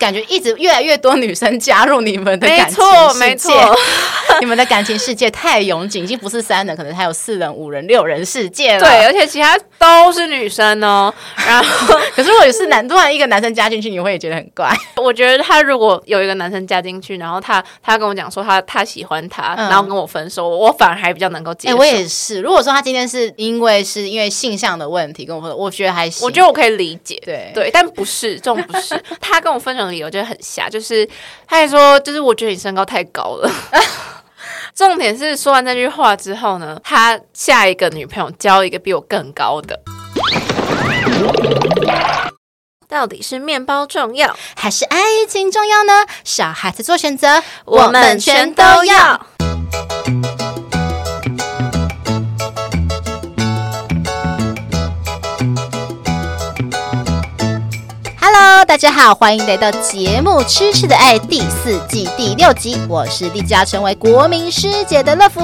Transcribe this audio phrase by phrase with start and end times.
[0.00, 3.76] 感觉一直越来越多女生加入你们的感情世界，没错，没错，
[4.40, 8.80] 你们的感情世界太拥挤，已经不是三人，可能还有四人、五人、六人世界了。
[8.80, 11.12] 对，而且其他都是女生哦。
[11.46, 14.74] 然后，可是如果是男，突然一个男生加进去，你会也觉得很怪。
[14.96, 21.76] 我觉得他如果有一个男生加进去，然后他他跟我讲说他他喜欢他，嗯、然后跟我分手，我反而还比较能够接受。
[21.76, 22.40] 我也是。
[22.40, 26.24] 如果说他今天是因为是因为性向的问题跟我分手，我觉得还行。
[26.24, 27.20] 我觉得我可以理解。
[27.22, 29.89] 对对，但不是这种，不是他跟我分手。
[29.90, 31.08] 理由就很瞎，就是
[31.46, 33.50] 他还说，就是我觉得你身高太高了。
[34.74, 39.78] 重点是说完这句话之后呢，他下一个女朋友交一个比我更高的。
[42.88, 44.98] 到底是面包重要，还是爱
[45.28, 46.06] 情重要呢？
[46.24, 49.26] 小孩子做选择，我们全都要。
[58.66, 62.76] 大家好，欢迎来到节目《吃吃的爱》第四季第六集。
[62.88, 65.40] 我是立志要成为国民师姐的乐福。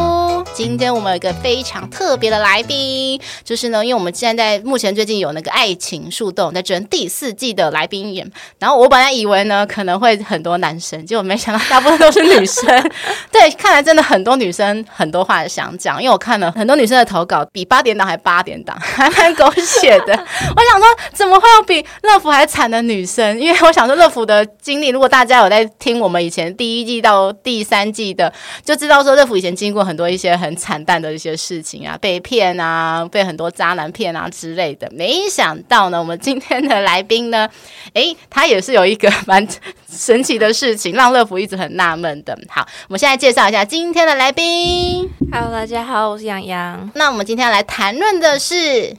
[0.53, 12.65] 今天我们有一个非常特别的来宾，就是呢，因为我们现在目前最近有那个《爱情树洞》在征第四季的来宾演，然后我本来以为呢可能会很多男生，结果没想到大部分都是女生。
[13.33, 20.12] 对，看来真的很多女生很多话想讲，因为我看了很多女生的投稿，比八点档还八点档，还蛮狗血的。
[20.55, 23.39] 我想说，怎么会有比乐福还惨的女生？
[23.39, 28.33] 因为我想说乐福的经历，如果大家有在听我们以前第一季到第三季的，
[28.65, 34.91] 就知道说乐福以前经过很多一些很惨淡的一些事情啊，被骗啊，被很多渣男骗啊之类的。
[34.91, 37.49] 没想到呢，我们今天的来宾呢，
[37.95, 39.47] 诶，他也是有一个蛮
[39.89, 42.37] 神奇的事情，让乐福一直很纳闷的。
[42.49, 45.09] 好，我们现在介绍一下今天的来宾。
[45.31, 46.91] Hello，大家好，我是洋洋。
[46.95, 48.97] 那我们今天要来谈论的是。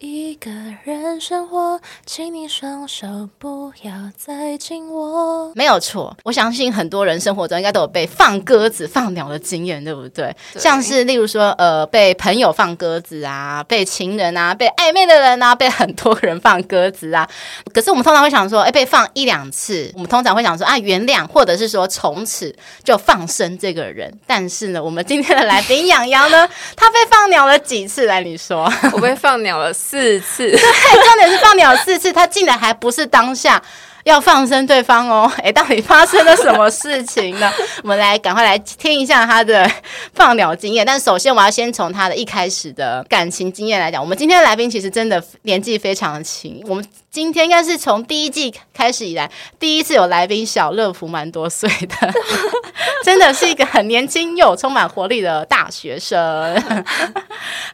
[0.00, 0.48] 一个
[0.84, 5.50] 人生活，请你双手不要再紧握。
[5.56, 10.32] 没有错，我相信很多人生活中应该都有被放鸽子、放鸟的经验，对不对？
[10.52, 17.28] 对，像是例如说，呃，被朋友放鸽子啊，被情人啊，被暧昧的人啊，被很多人放鸽子啊。
[17.74, 22.54] 可是我们通常会想说，哎，被放一两次，我们通常会想说啊，原谅，或者是说从此
[22.84, 24.16] 就放生这个人。
[24.28, 28.06] 但是呢，我们今天的来宾养羊呢，他被放鸟了几次？
[28.06, 29.74] 来，你说，我被放鸟了。
[29.90, 33.62] 四次，对，重点是放鸟四次，他竟然还不是当下。
[34.08, 37.52] 要放生对方哦， 哎，到底发生了什么事情呢？
[37.84, 39.70] 我们来赶快来听一下他的
[40.14, 40.84] 放鸟经验。
[40.84, 44.02] 但首先，我要先从他的一开始的感情经验来讲。
[44.02, 52.12] 我们今天的来宾其实真的年纪非常的轻，我们今天应该是从第一季开始以来第一次有来宾小乐福蛮多岁的，
[53.04, 56.18] 真的是一个很年轻又充满活力的大学生。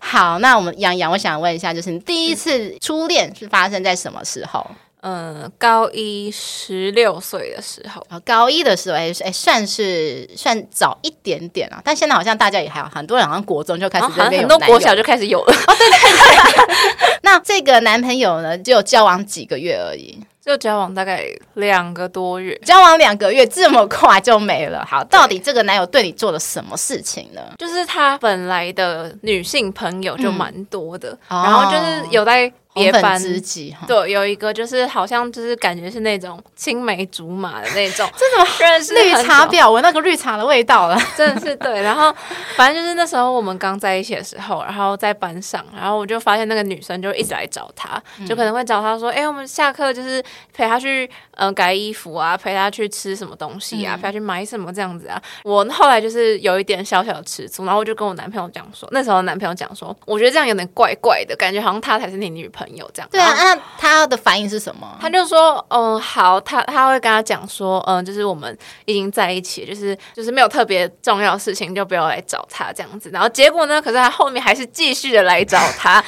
[0.00, 4.68] 好，那我们洋洋，我想问一下，就是你第一次初恋是发生在什么时候？
[5.06, 11.78] 嗯，高一十六岁的时候，高一的时候，哎哎，算是算早一点点啊。
[11.84, 15.52] 但现在好像大家也还有很多人，好像国中就开始在恋爱，很多国小就开始有了。
[15.68, 17.18] 哦，对对对。
[17.20, 20.18] 那这个男朋友呢，就交往几个月而已。
[20.42, 24.84] 就交往大概两个多月，交往两个月这么快就没了。
[24.86, 27.40] 好，到底这个男友对你做了什么事情呢？
[27.58, 32.50] 就是他本来的女性朋友就蛮多的，嗯、然后就是有在。
[32.74, 41.82] 别班知己，对，有一个就是好像就是感觉是那种青梅竹马的那种， 这种认识绿茶婊，闻那个绿茶的味道了，真的是对。
[41.82, 42.12] 然后
[42.56, 50.20] 反正就是那时候我们刚在一起的时候，然后在班上，然后我就发现那个女生就一直来找他，就可能会找他说：“哎、我们下课就是
[50.52, 62.63] 陪他去嗯、呃、改衣服啊，陪他去吃什么东西啊，嗯、陪他去买什么这样子啊。”我后来就是有一点小小的吃醋，然后我就跟我男朋友讲说，那时候男朋友讲说，我觉得这样有点怪怪的，感觉好像他才是你女朋友。
[62.64, 64.96] 朋友这样对啊，那他的反应是什么？
[65.00, 73.10] 他就说，嗯，好，他他会跟他讲说，嗯，就是我们已经在一起，就是就是没有特别重要的事情，就不要来找他这样子。
[73.12, 73.82] 然后结果呢？
[73.82, 76.02] 可是他后面还是继续的来找他。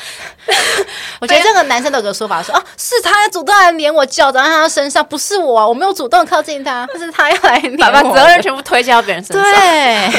[1.20, 7.60] 我觉得这个男生都有个说法说，哦啊，是他主动来黏我脚，长在他身上，不是我，我没有主动靠近他， 但是他要来
[7.90, 9.44] 把责任全部推卸到别人身上。
[9.44, 10.10] 对。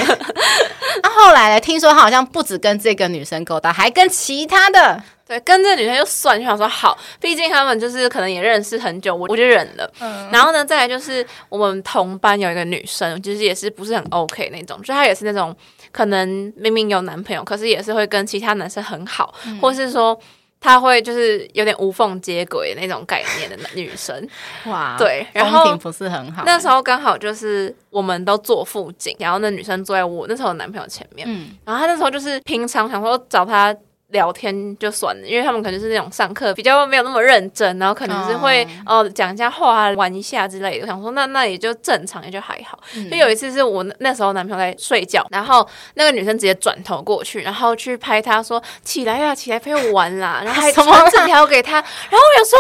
[1.04, 1.60] 那后来呢？
[1.60, 5.01] 听说他好像不止跟这个女生勾搭，还跟其他的。
[5.27, 9.91] 对，跟这个女生就算，就想说好，毕竟他们就是可能也认识很久，我我就忍了。
[10.00, 15.53] 嗯，然后呢，再来就是我们同班有一个女生，就是也是不是很 OK 那种，就她也是那种
[15.91, 20.18] 可能明明有男朋友，可是也是会跟其他男生很好，嗯、或是说
[20.62, 24.25] 她会就是有点无缝接轨那种概念的女生。
[24.68, 26.44] 哇，对，然后不是很好。
[26.45, 31.27] 那时候刚好就是我们都坐附近，然后那女生坐在我那时候的男朋友前面。
[31.30, 33.75] 嗯，然后她那时候就是平常想说找她。
[34.09, 40.83] 聊天就算了，因为他们可能是那种上课比较没有那么认真，然后可能是会哦讲一下话、玩一下之类的。
[40.83, 42.80] 我想说那那也就正常，也就还好。
[42.95, 52.59] 嗯、就有一次是我那时候男朋友在睡觉，然后那个女生直接转头过去，然后去拍他说起来呀，起来陪我玩啦，然后还 传纸条给他，然后我想说。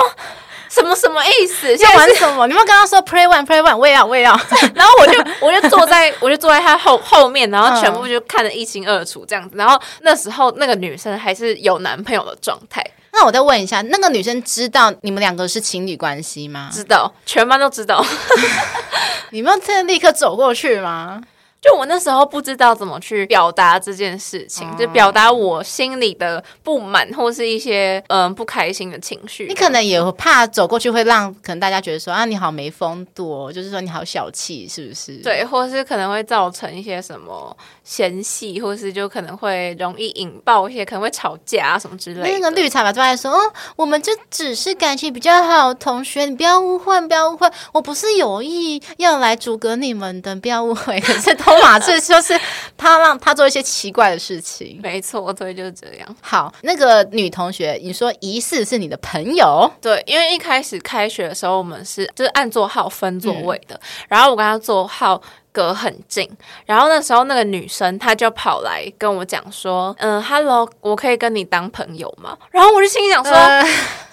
[0.69, 1.75] 什么什么意思？
[1.77, 2.47] 要玩什么？
[2.47, 4.31] 你们刚刚说 play one play one，我也要我也要。
[4.75, 9.55] 然后我就我就坐在 我就坐在他后后面，然后全部就看得一清二楚这样子。
[9.57, 12.85] 然后那时候那个女生还是有男朋友的状态。
[13.13, 16.69] 那我再问一下，那个女生知道你们两个是情侣关系吗？
[16.71, 18.05] 知道，全班都知道。
[19.31, 21.19] 你们真的立刻走过去吗？
[21.59, 29.47] 就我那时候不知道怎么去表达这件事情，嗯、就表达我心里的不满或是一些嗯、呃、不开心的情绪。
[29.47, 35.17] 你可能也怕走过去会让可能大家觉得说啊，你好没风度哦，就是说你好小气，是不是？
[35.17, 42.27] 对，或是可能会造成一些什么嫌隙，或是就可能会容易引爆一些可能会吵架啊什么之类的。
[42.27, 50.99] 那个绿茶吧就在说，哦，我们就只是感情比较好，同学，你不要误会，不要误会，我不是有意要来阻隔你们的，不要误会。
[51.01, 51.35] 可是。
[51.47, 52.37] 托马这就是
[52.75, 56.15] 他让他做一些奇怪的事情，没错，对，就是这样。
[56.21, 59.71] 好，那个女同学，你说疑似是你的朋友？
[59.81, 65.21] 对，因为一开始开学的时候，我们是就是按座号分座位的，嗯、然后我跟他座号
[65.57, 66.29] 隔很近，
[66.67, 73.63] 然后那时候那个女生她就跑来跟我讲说：“嗯，Hello，我可以跟你当朋友吗？”然后我就心里想说：“呃、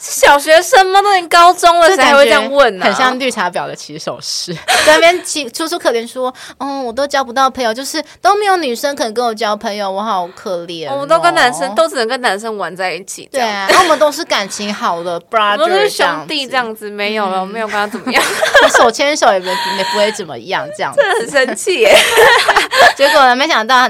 [0.01, 1.03] 是小学生吗？
[1.03, 4.55] 都已经高中了，谁还会这样问呢、啊？”很像绿茶婊的起手式，
[4.87, 10.95] 在那边起楚楚可怜说：“嗯，我都交不到朋友，就是都没有女生肯跟我交朋友，我好可怜、哦。
[10.95, 18.25] 我们都跟男生都只能跟男生玩在一起，对啊，然后我们都是感情好的 brother， 都是兄弟这样子，没有了，嗯、没有跟他怎么样，
[18.79, 21.03] 手牵手也没也不会怎么样，这样子。”
[21.35, 21.87] 生气！
[22.97, 23.35] 结果？
[23.35, 23.89] 没想到。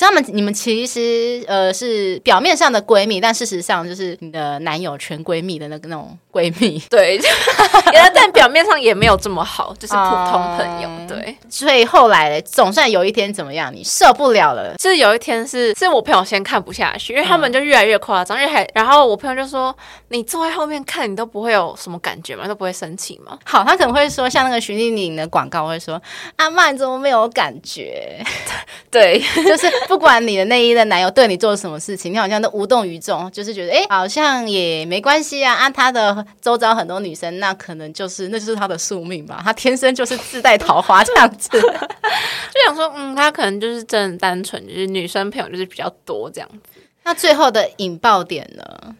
[0.00, 6.78] 他们你们其实呃是表面上的闺蜜，但事实上就是你的男友全闺蜜的那个那种闺蜜。
[6.90, 7.18] 对，
[8.14, 10.88] 但表面上也没有这么好，就是普通朋友。
[10.88, 14.74] 嗯、对，所以后来总算有一天怎么样，你受不了了。
[14.76, 19.74] 就是有一天是是我朋友先看不下去，因为他们就越来越夸张，因为还然后我朋友就说
[20.08, 22.46] ：“你坐在后面看，你都不会有什么感觉吗？
[22.46, 26.00] 都不会生气吗？”好，他可能会说像那个徐丽玲的广告会说
[26.36, 28.22] ：“阿曼你怎么没有感觉？”
[28.90, 29.66] 对，就是。
[29.88, 35.54] 不管你的内衣的男友对你做了什么事情，你好像都无动于衷，就是觉得哎，好像也没关系啊。
[35.54, 39.40] 啊、他的周遭很多女生，那可能就是那就是他的宿命吧。
[39.44, 46.80] 他天生就是自带桃花这样子， 就想说，嗯，他可能就是真的单纯，就是女生朋友就是比较多这样子。
[47.04, 48.94] 那最后的引爆点呢？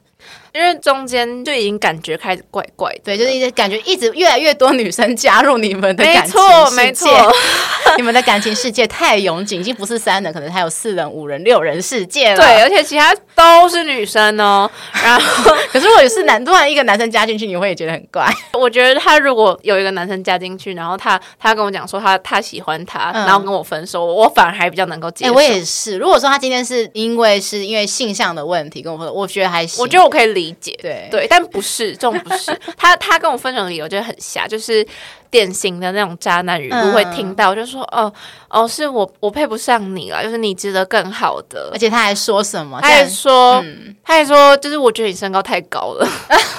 [0.56, 7.32] 因为中间就已经感觉开始怪怪的，对，就是一直感觉一直越来越多女生加入你们的感情世界，没错，没错
[7.98, 12.36] 你们的感情世界太拥挤，已经不是三人，可能还有四人、五人、六人世界了。
[12.36, 14.70] 对，而且其他都是女生哦。
[15.04, 18.26] 然后， 可是如果是男，突然一个男生加进去，你会也觉得很怪。
[18.54, 25.30] 我觉得他如果有一个男生加进去，然后他他跟我讲说他他喜欢他，嗯、然后跟我分手，我反而还比较能够接受。
[25.30, 25.96] 哎，我也是。
[25.98, 30.76] 如果说他今天是因为是因为性向的问题跟我分手，我觉得还行，我觉得我可以理解。
[30.82, 32.94] 对对，但不是这种，不是 他。
[32.96, 34.84] 他跟我分手的理由就很瞎，就是
[35.30, 38.12] 典型的那种渣男语录会听到，嗯、就说哦
[38.48, 41.70] 哦，是我我配不上你了，就是你值得更好的。
[41.72, 42.80] 而且他还说什么？
[42.82, 46.08] 他还说，嗯、他还说，就是我觉得你身高太高了，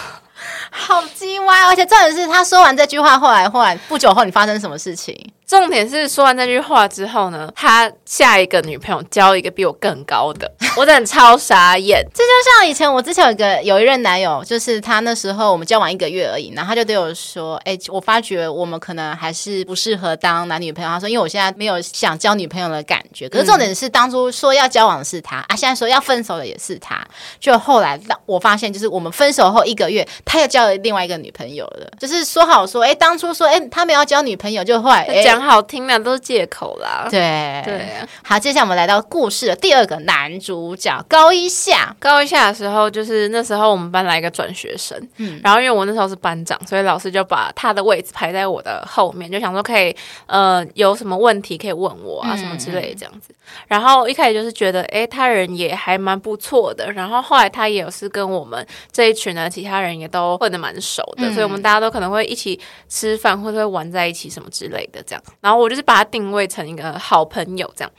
[0.71, 1.65] 好鸡歪。
[1.65, 5.15] 而且重点是他说完这句话，后来后来不久后，你发生什么事情？
[5.47, 12.05] 重点是说完这句话之后呢，他下一个女朋友交一个比我更高的， 我真的超傻眼。
[12.13, 27.01] 这就像以前我之前有一个有一任男友，就是他那时候我们交往一个月而已，然后他就对我说：“哎，我发觉我们可能还是不适合当男女朋友。”他说：“因为我现在没有想交女朋友的感觉。”可是重点是当初说要交往的是他啊，现在说要分手的也是他。
[27.39, 31.89] 就后来我发现，就是我们分手后一个月，他又交了另外一个女朋友了。
[31.97, 35.36] 就是说好说，哎，当初说哎他没有要交女朋友，就后来哎。
[35.37, 37.07] 很好听的都是借口啦。
[37.11, 37.91] 对对，
[38.23, 41.95] 好，接下来我们来到故事的第二个男主角高一下。
[41.99, 53.27] 高一下的时候，就是那时候我们班来一个转学生，嗯，然后因为我那时候是班长，所以老师就把他的位置排在我的后面，就想说可以呃有什么问题可以问我啊什么之类的这样子。
[53.29, 53.35] 嗯、
[53.67, 65.23] 然后一开始就是觉得哎他人也还蛮不错的，然后后来他也是跟我们这一群的其他人也都混得蛮熟的，嗯、所以我们大家都可能会一起吃饭或者会玩在一起什么之类的这样。
[65.41, 67.91] 然后我就是把他定位成一个好朋友这样。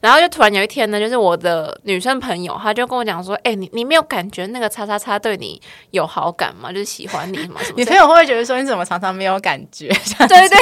[0.00, 6.70] 然后就突然有一天呢，就是我的女生朋友，她就跟我讲说：“哎、欸，你你没有感觉那个叉叉叉对你有好感吗？
[6.70, 9.88] 就是喜欢你什么什么？”你朋友会不会觉得说：“你怎么常常没有感觉？”
[10.26, 10.58] 对对对，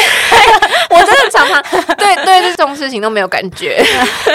[0.91, 1.63] 我真的常常
[1.97, 3.83] 对对这种事情都没有感觉。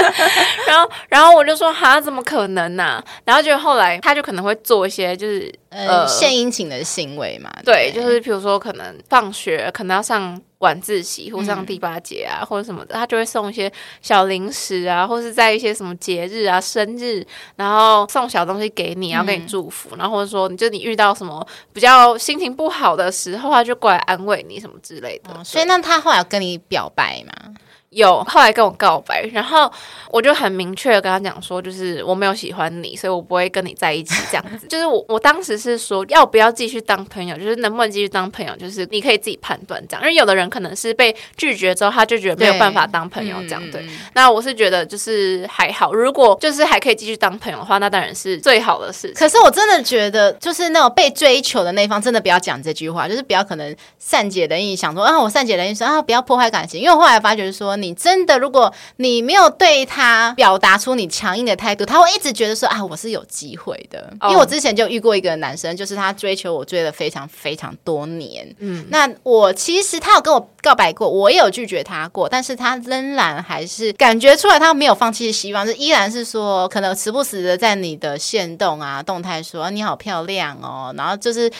[0.67, 7.51] 然后然后我就说：“哈，怎么可能呢、啊？”然后就后来他就可能会做一些就是呃献殷勤的行为嘛。
[7.63, 10.39] 对，对就是比如说可能放学可能要上。
[10.59, 13.71] 晚自习或上第八节啊，嗯、或者什么的，他就会送一些
[14.01, 25.32] 小零食啊，或是在一些什么节日啊、生日，然后送小东西给你，然后给你祝福，嗯、然后或者说，你就你遇到什么比较心情不好的时候，他就过来安慰你什么之类的。
[25.32, 27.54] 哦、所以，那他后来有跟你表白吗？
[27.91, 29.72] 有后来跟我告白，然后
[30.12, 34.67] 我就很明确的跟他讲说，就是我没有喜欢你，所以我不会跟你在一起这样子。
[34.69, 40.03] 就是我我当时是说要不要继续当朋友，就是能不能继续当朋友，就是你可以自己判断这样。
[40.03, 43.72] 因为有的人可能是被拒绝之后，他就觉得没有办法当朋友这样。
[43.72, 49.12] 对，那我是觉得就是还好，如果就是还可以继续当朋友的话，那当然是最好的事。
[49.15, 56.79] 可是我真的觉得，就是那种被追求的那一方，真的不要讲这句话，就是不要可能善解人意，想说啊，我善解人意说啊，不要破坏感情。
[56.79, 64.12] 因为我后来发觉说，你真的如果你没有对他表达出你强硬的态度，他会一直觉得说啊，我是有机会的。
[64.24, 68.55] 因为我之前就遇过一个男生，就是他追求我追了非常非常多年。
[68.59, 81.51] 嗯，那我其实他有跟我告白过，我也有拒绝他过，但是他仍然还是感觉出来他没有放弃的希望，是依然是说可能时不时的在你的线动啊动态说你好漂亮哦，然后就是。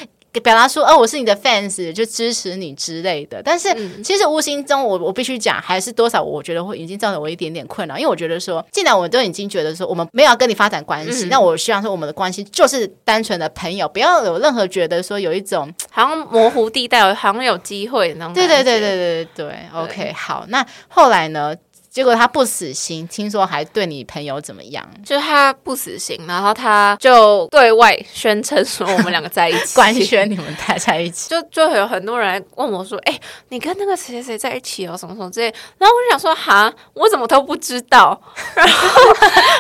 [0.44, 3.42] 表达说哦，我是你的 fans，就支持你之类的。
[3.44, 3.70] 但是
[4.04, 7.98] 其实无形中我，我我必须讲，还是多少我觉得会已经造成我一点点困扰。
[7.98, 18.34] 因为我觉得说，既然我都已经觉得说我们没有要跟你发展关系，嗯、那我希望说我们的关系就是单纯的朋友，不要有任何觉得说有一种好像模糊地带，好像有机会那种。
[18.34, 20.46] 对对对对对对对，OK，好。
[20.50, 21.56] 那后来呢？
[22.00, 24.88] 结果他不死心，听说还对你朋友怎么样？
[25.04, 31.30] 就是他不死心，然后他就对外宣称说我们两个在一起， 官宣你们待在一起。
[31.30, 34.96] 就就有很多人来问我说：“哎、欸，你跟那个谁谁谁在一起哦？
[34.98, 38.18] 什么什么之类。”然后我就想说：“哈，我怎么都不知道？
[38.56, 39.02] 然后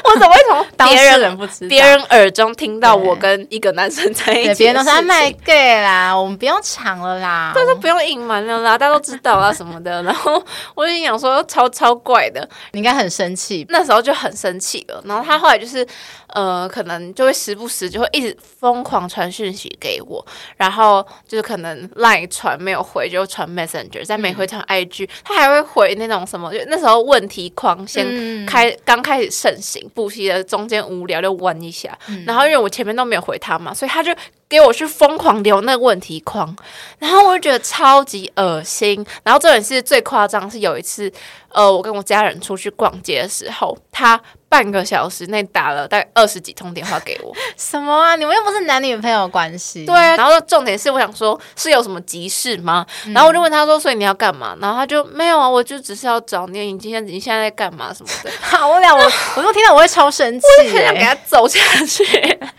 [0.05, 4.63] 我怎么会从 别人人不知别人耳中听到我跟一个男生在一起？
[4.63, 10.01] 别人都说卖 gay 啦，我们不用抢了啦，但是不用隐瞒了啦，大家都知道啦什么的。
[10.03, 10.41] 然后
[10.73, 12.28] 我就想说超超怪。
[12.29, 15.01] 的，你应该很生气，那时候就很生气了。
[15.05, 15.85] 然后他后来就是，
[16.33, 20.25] 呃，可能就会时不时就会一直疯狂传讯息给我，
[20.57, 34.15] 然后就是可能 LINE 传没有回就传 Messenger，在没回传 IG，嗯，他还会回那种什么，就那时候问题框先开，刚、嗯、开始盛行，补习的中间无聊就问一下，嗯、然后因为我前面都没有回他嘛，所以他就。
[34.49, 36.55] 给我去疯狂留那个问题框，
[36.97, 39.05] 然后我就觉得超级恶心。
[39.21, 41.13] 然后这也是最夸张，是有一次，
[41.49, 44.19] 呃，我跟我家人出去逛街的时候，他
[44.49, 47.31] 半个小时内打了大概二十几通电话给我。
[47.55, 48.15] 什么啊？
[48.15, 49.85] 你们又不是男女朋友关系？
[49.85, 49.95] 对。
[49.95, 52.85] 然后重点是，我想说，是有什么急事吗？
[53.05, 56.59] 嗯、然后我就问他说：“所以你要干嘛？”然后他就没有啊，我就只是要找你。
[56.59, 57.93] 你今天你现在在干嘛？
[57.93, 58.31] 什么的？
[58.41, 58.95] 好无聊。
[58.95, 62.03] 我我都听到我会超生气，我很想给他走下去，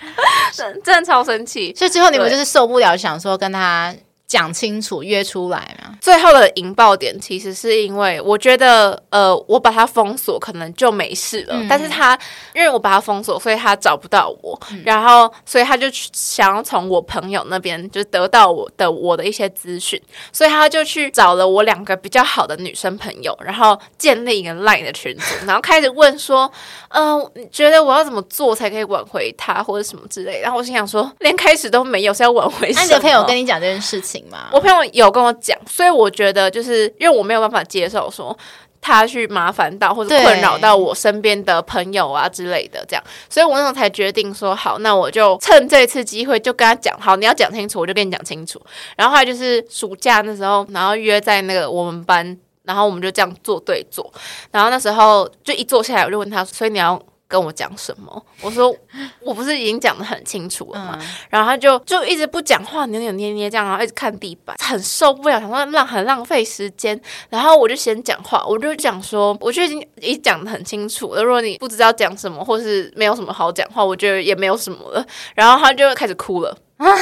[0.55, 1.75] 真的超生气。
[1.77, 3.93] 所以最后你们就是受不了，想说跟他
[4.31, 5.99] 讲清楚，约出来嘛。
[6.01, 11.55] 最后的引爆点其实是因为我觉得，呃，我把他封锁可能就没事了。
[11.57, 12.17] 嗯、但是他
[12.55, 20.01] 因为我把他封锁，所以他找不到我，嗯、然后所以他就想要从我朋友那边就得到我的我的一些资讯，
[20.33, 26.49] 所以他就去找了我两个比较好的女生朋友，然后建立一个 Line 的群组，然后开始问说，
[26.91, 30.43] 嗯、呃，你觉得我要怎么做才可以挽回他，或者什么之类的。
[30.43, 32.81] 然后我心想说，连开始都没有，是要挽回什么？
[32.81, 34.20] 那你的朋友跟你讲这件事情
[34.53, 38.37] 我朋友有跟我讲，所以我觉得就是因为我没有办法接受说
[38.81, 48.61] 他去麻烦到或者困扰到我身边的朋友啊之类的这样，所以我那时候才决定说好，那我就趁这次机会就跟他讲，好，你要讲清楚，我就跟你讲清楚。
[48.97, 54.11] 然后后来就是暑假那时候，然后约在那个我们班，然后我们就这样坐对坐，
[54.51, 57.01] 然后那时候就一坐下来，我就问他，所以你要。
[57.31, 58.27] 跟我讲什么？
[58.43, 58.75] 我说
[59.23, 60.99] 我不是已经讲的很清楚了吗？
[61.01, 67.01] 嗯、然后他就就一直不讲话，扭扭捏捏这样，然后一直看地板，很受不了，想说浪很浪费时间。
[67.29, 71.23] 然后我就先讲话，我就讲说，我就已经已经讲的很清楚了。
[71.23, 75.07] 如果你不知道讲什么，或是没有什么好讲话，我觉得也没有什么了。
[75.37, 76.57] 然后他就开始哭了。
[76.81, 76.97] 啊，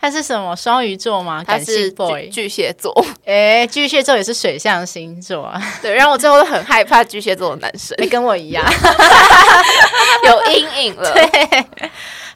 [0.00, 1.42] 他是什么双鱼座吗？
[1.46, 2.92] 他是巨巨蟹座。
[3.24, 5.62] 哎、欸，巨蟹座也是水象星座啊。
[5.80, 8.64] 对，然后我最后都很害怕巨蟹座的男生，你跟我一样，
[10.26, 11.12] 有阴影了。
[11.14, 11.66] 对，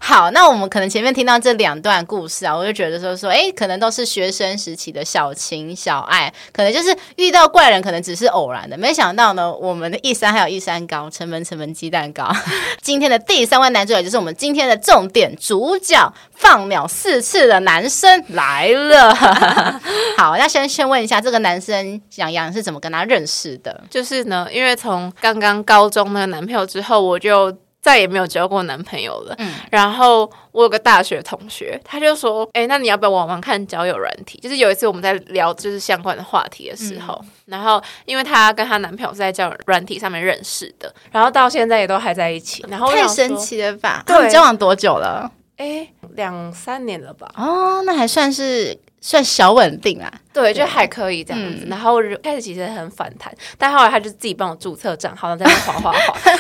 [0.01, 8.79] 好，那我们可能前面听到这两段故事啊，我就觉得说说，哎，可能都是学生时期的小情小爱，可能就是遇到怪人，可能只是偶然的。
[8.79, 12.31] 没想到呢，我们的一山还有一山高，城门城门鸡蛋糕。
[12.81, 19.15] 今天的第三位男主角就是我们今天的重点主角，放鸟四次的男生来了。
[20.17, 23.85] 好，那先先问一下，这个男生杨洋是怎么跟他认识的？
[23.91, 27.55] 就是呢，因为从刚刚高中那个男朋友之后，我就。
[27.81, 29.35] 再也没有交过男朋友了。
[29.39, 42.65] 嗯，然后我有个大学同学，他就说：“哎，那你要不要玩玩看交友软体？”就是有一次我们在聊就是相关的话题的时候，嗯、然后因为她跟她男朋友是在交友软体上面认识的，然后到现在也都还在一起。
[42.69, 44.03] 然后太神奇了吧？
[44.07, 45.31] 对，交往多久了？
[45.57, 47.31] 哎，两三年了吧？
[47.37, 48.79] 哦，那还算是。
[49.01, 51.65] 算小稳定啊，对，就还可以这样子。
[51.65, 56.33] 嗯、然后开始其实很反弹，但后来他就自己帮我注册账号，然后在那滑滑滑。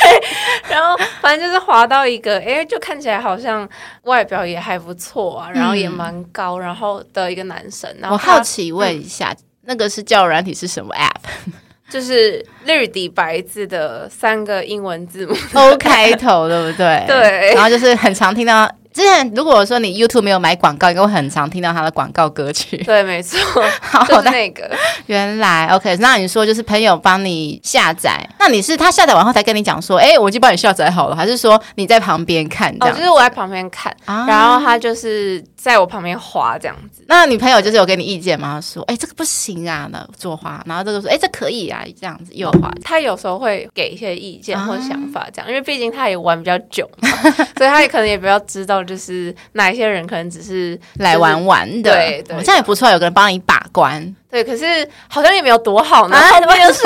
[0.68, 3.68] 然后反正就是滑到一个，哎，就看起来好像
[4.02, 7.90] 外表也还不错啊，然后也蛮高，然后的一个男生。
[7.98, 11.52] 然后我好奇问一下，嗯、那个是交友软体是什么 App？
[11.90, 17.04] 就是绿底白字的三个英文字母，O 开头，对不对？
[17.08, 17.54] 对。
[17.54, 18.70] 然后就是很常听到。
[18.94, 22.76] 之前如果说你 YouTube 没有买广告，应该会很常听到他的广告歌曲。
[22.84, 23.36] 对，没错，
[23.82, 24.70] 好就是那个。
[25.06, 32.72] 原来 OK，那你说就是朋友帮你下载，那你是他下载完后才跟你讲说，哎、欸，我已经帮你下载好了，还是说你在旁边看？
[32.78, 37.02] 哦，就是我在旁边看，啊、然后他就是在我旁边滑这样子。
[37.08, 38.60] 那你朋友就是有给你意见吗？
[38.60, 42.70] 说，哎、欸，这个不行啊，那左滑，然后这个说，哎、欸，这可以啊，这样子右滑。
[42.82, 47.08] 他有时候会给一些意见或想法，这样，啊、因为毕竟他也玩比较久嘛，
[47.56, 48.84] 所以他也可能也比较知道。
[48.84, 54.14] 就是哪一些人可能只是、就是、来玩玩的，对对，这样也不错，有个人帮你把关。
[54.34, 54.64] 对，可是
[55.06, 56.16] 好像也没有多好呢。
[56.16, 56.82] 后面就是，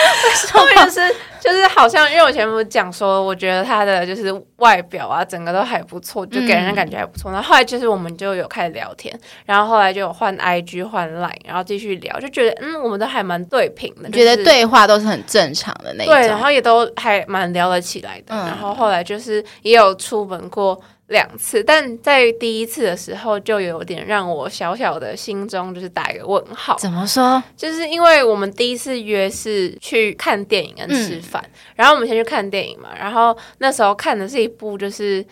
[0.50, 7.30] 后面就是，就是好像因为我前面讲说，我觉得他的就是外表啊，整个都还不错，就给人的感觉还不错。
[7.30, 16.14] 然后后来就是我们就有开始聊天，然后后来就有换 IG 换 Line，然后继续聊，就觉得嗯，我们都还蛮对频的，觉得对话都是很正常的那种。
[16.14, 18.34] 对，然后也都还蛮聊得起来的。
[18.34, 20.80] 然后后来就是也有出门过。
[21.08, 26.76] 两次，但在第一次的时候就有点让我小小的心中就是打一个问号。
[26.78, 27.42] 怎么说？
[27.56, 35.24] 就是因为我们第一次约是去看电影跟吃饭，嗯、然后我们先去看电影嘛，然后那时候看的是一部就是。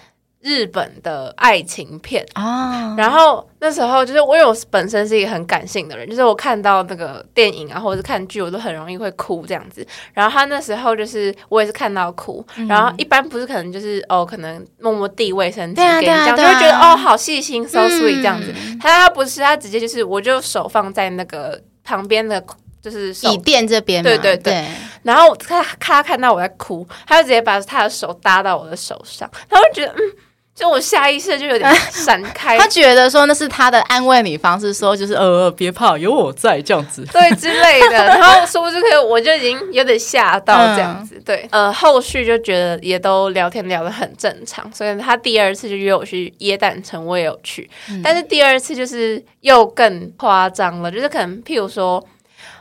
[0.45, 3.01] 日本的爱情片啊，oh.
[3.01, 9.85] 然后那时候就是我有本身是一个很感性的人，就是我看到那个电影啊，或者是看剧，我都很容易会哭这样子。
[10.13, 18.53] 然后他那时候就是我也是看到哭，嗯、然后一般不是可能就是哦，可能默默递卫生纸给你这样，就会觉得哦好细心，so sweet 这样子。
[18.55, 22.45] 嗯、他他不是，他直接就是我就手放在那个旁边的，
[22.83, 24.53] 就是椅垫这边，对对对。
[24.53, 24.67] 对
[25.05, 30.03] 然后他他看到我在哭，他就直接把他的手搭到我的手上，他会觉得嗯。
[30.55, 37.97] 就我下意识就有点闪开，他觉得说那是他的安慰你方式，说就是呃别怕，有我在这样子， 对之类的。
[38.07, 41.17] 然后说不知，我就已经有点吓到这样子。
[41.17, 47.69] 嗯、对，呃，后续就觉得也都聊天聊得很正常，所以他第二次就约我去耶诞城，我也有去。
[47.91, 52.01] 嗯、但是第二次就是又更夸张了，就是可能譬如说。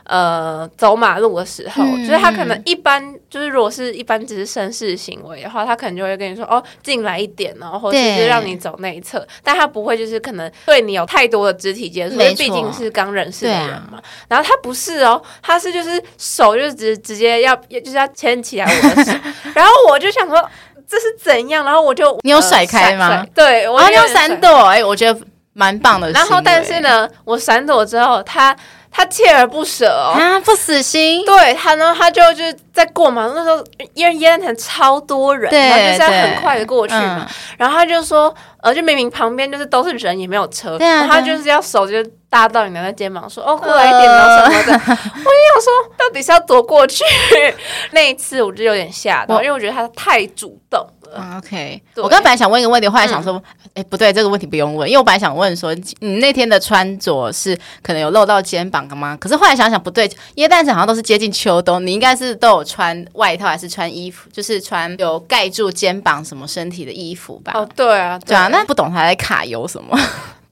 [0.06, 3.02] 呃，走马路的时候，嗯、就是他可能一般，
[3.34, 13.98] 就是如果是一般只是绅士行为的话，他可能就会跟你说哦，进来一点然后，或者是让你走那一侧，但他不会就是可能对你有太多的肢体接触，因为，毕竟是刚认识的人嘛。
[13.98, 19.10] 啊、然后他不是哦，他是就是手就是直直接要就是要牵起来我的手，
[19.52, 20.40] 然后我就想说
[20.86, 23.08] 这是怎样，然后我就你有甩开吗？
[23.08, 25.20] 呃、对，我要闪躲，哎，我觉得
[25.54, 26.08] 蛮棒的。
[26.12, 28.56] 然后但是呢，我闪躲之后，他。
[28.96, 31.24] 他锲而不舍哦，啊，不死心。
[31.24, 37.26] 对他呢，他就就是在过马路那时候，因为耶诞城超多人，然后就是要很快的过去嘛。
[37.28, 44.72] 嗯、然后他就说，呃，就明明旁边就是都是人，也没有车，对啊、然后他就是要手就搭到你的肩膀，说，哦，过来一点，然后什么的。
[44.72, 47.02] 呃、我就想说，到底是要躲过去？
[47.90, 50.86] 那一次我就有点吓到，因为我觉得他太主动。
[51.16, 51.82] 嗯，OK。
[51.96, 53.42] 我刚本来想问一个问题，后来想说，
[53.74, 59.16] 哎、嗯，不对，这个问题不用问，因为我本来想问说，你那天的穿着是可能有露到肩膀的吗？
[59.20, 67.52] 可是后来想想不对，耶诞城好像都是接近秋冬，你应该是都有穿外套还是穿衣服，就是穿有盖住肩膀什么身体的衣服吧？
[67.54, 69.98] 哦，对啊，对，对啊，那不懂他在卡油什么？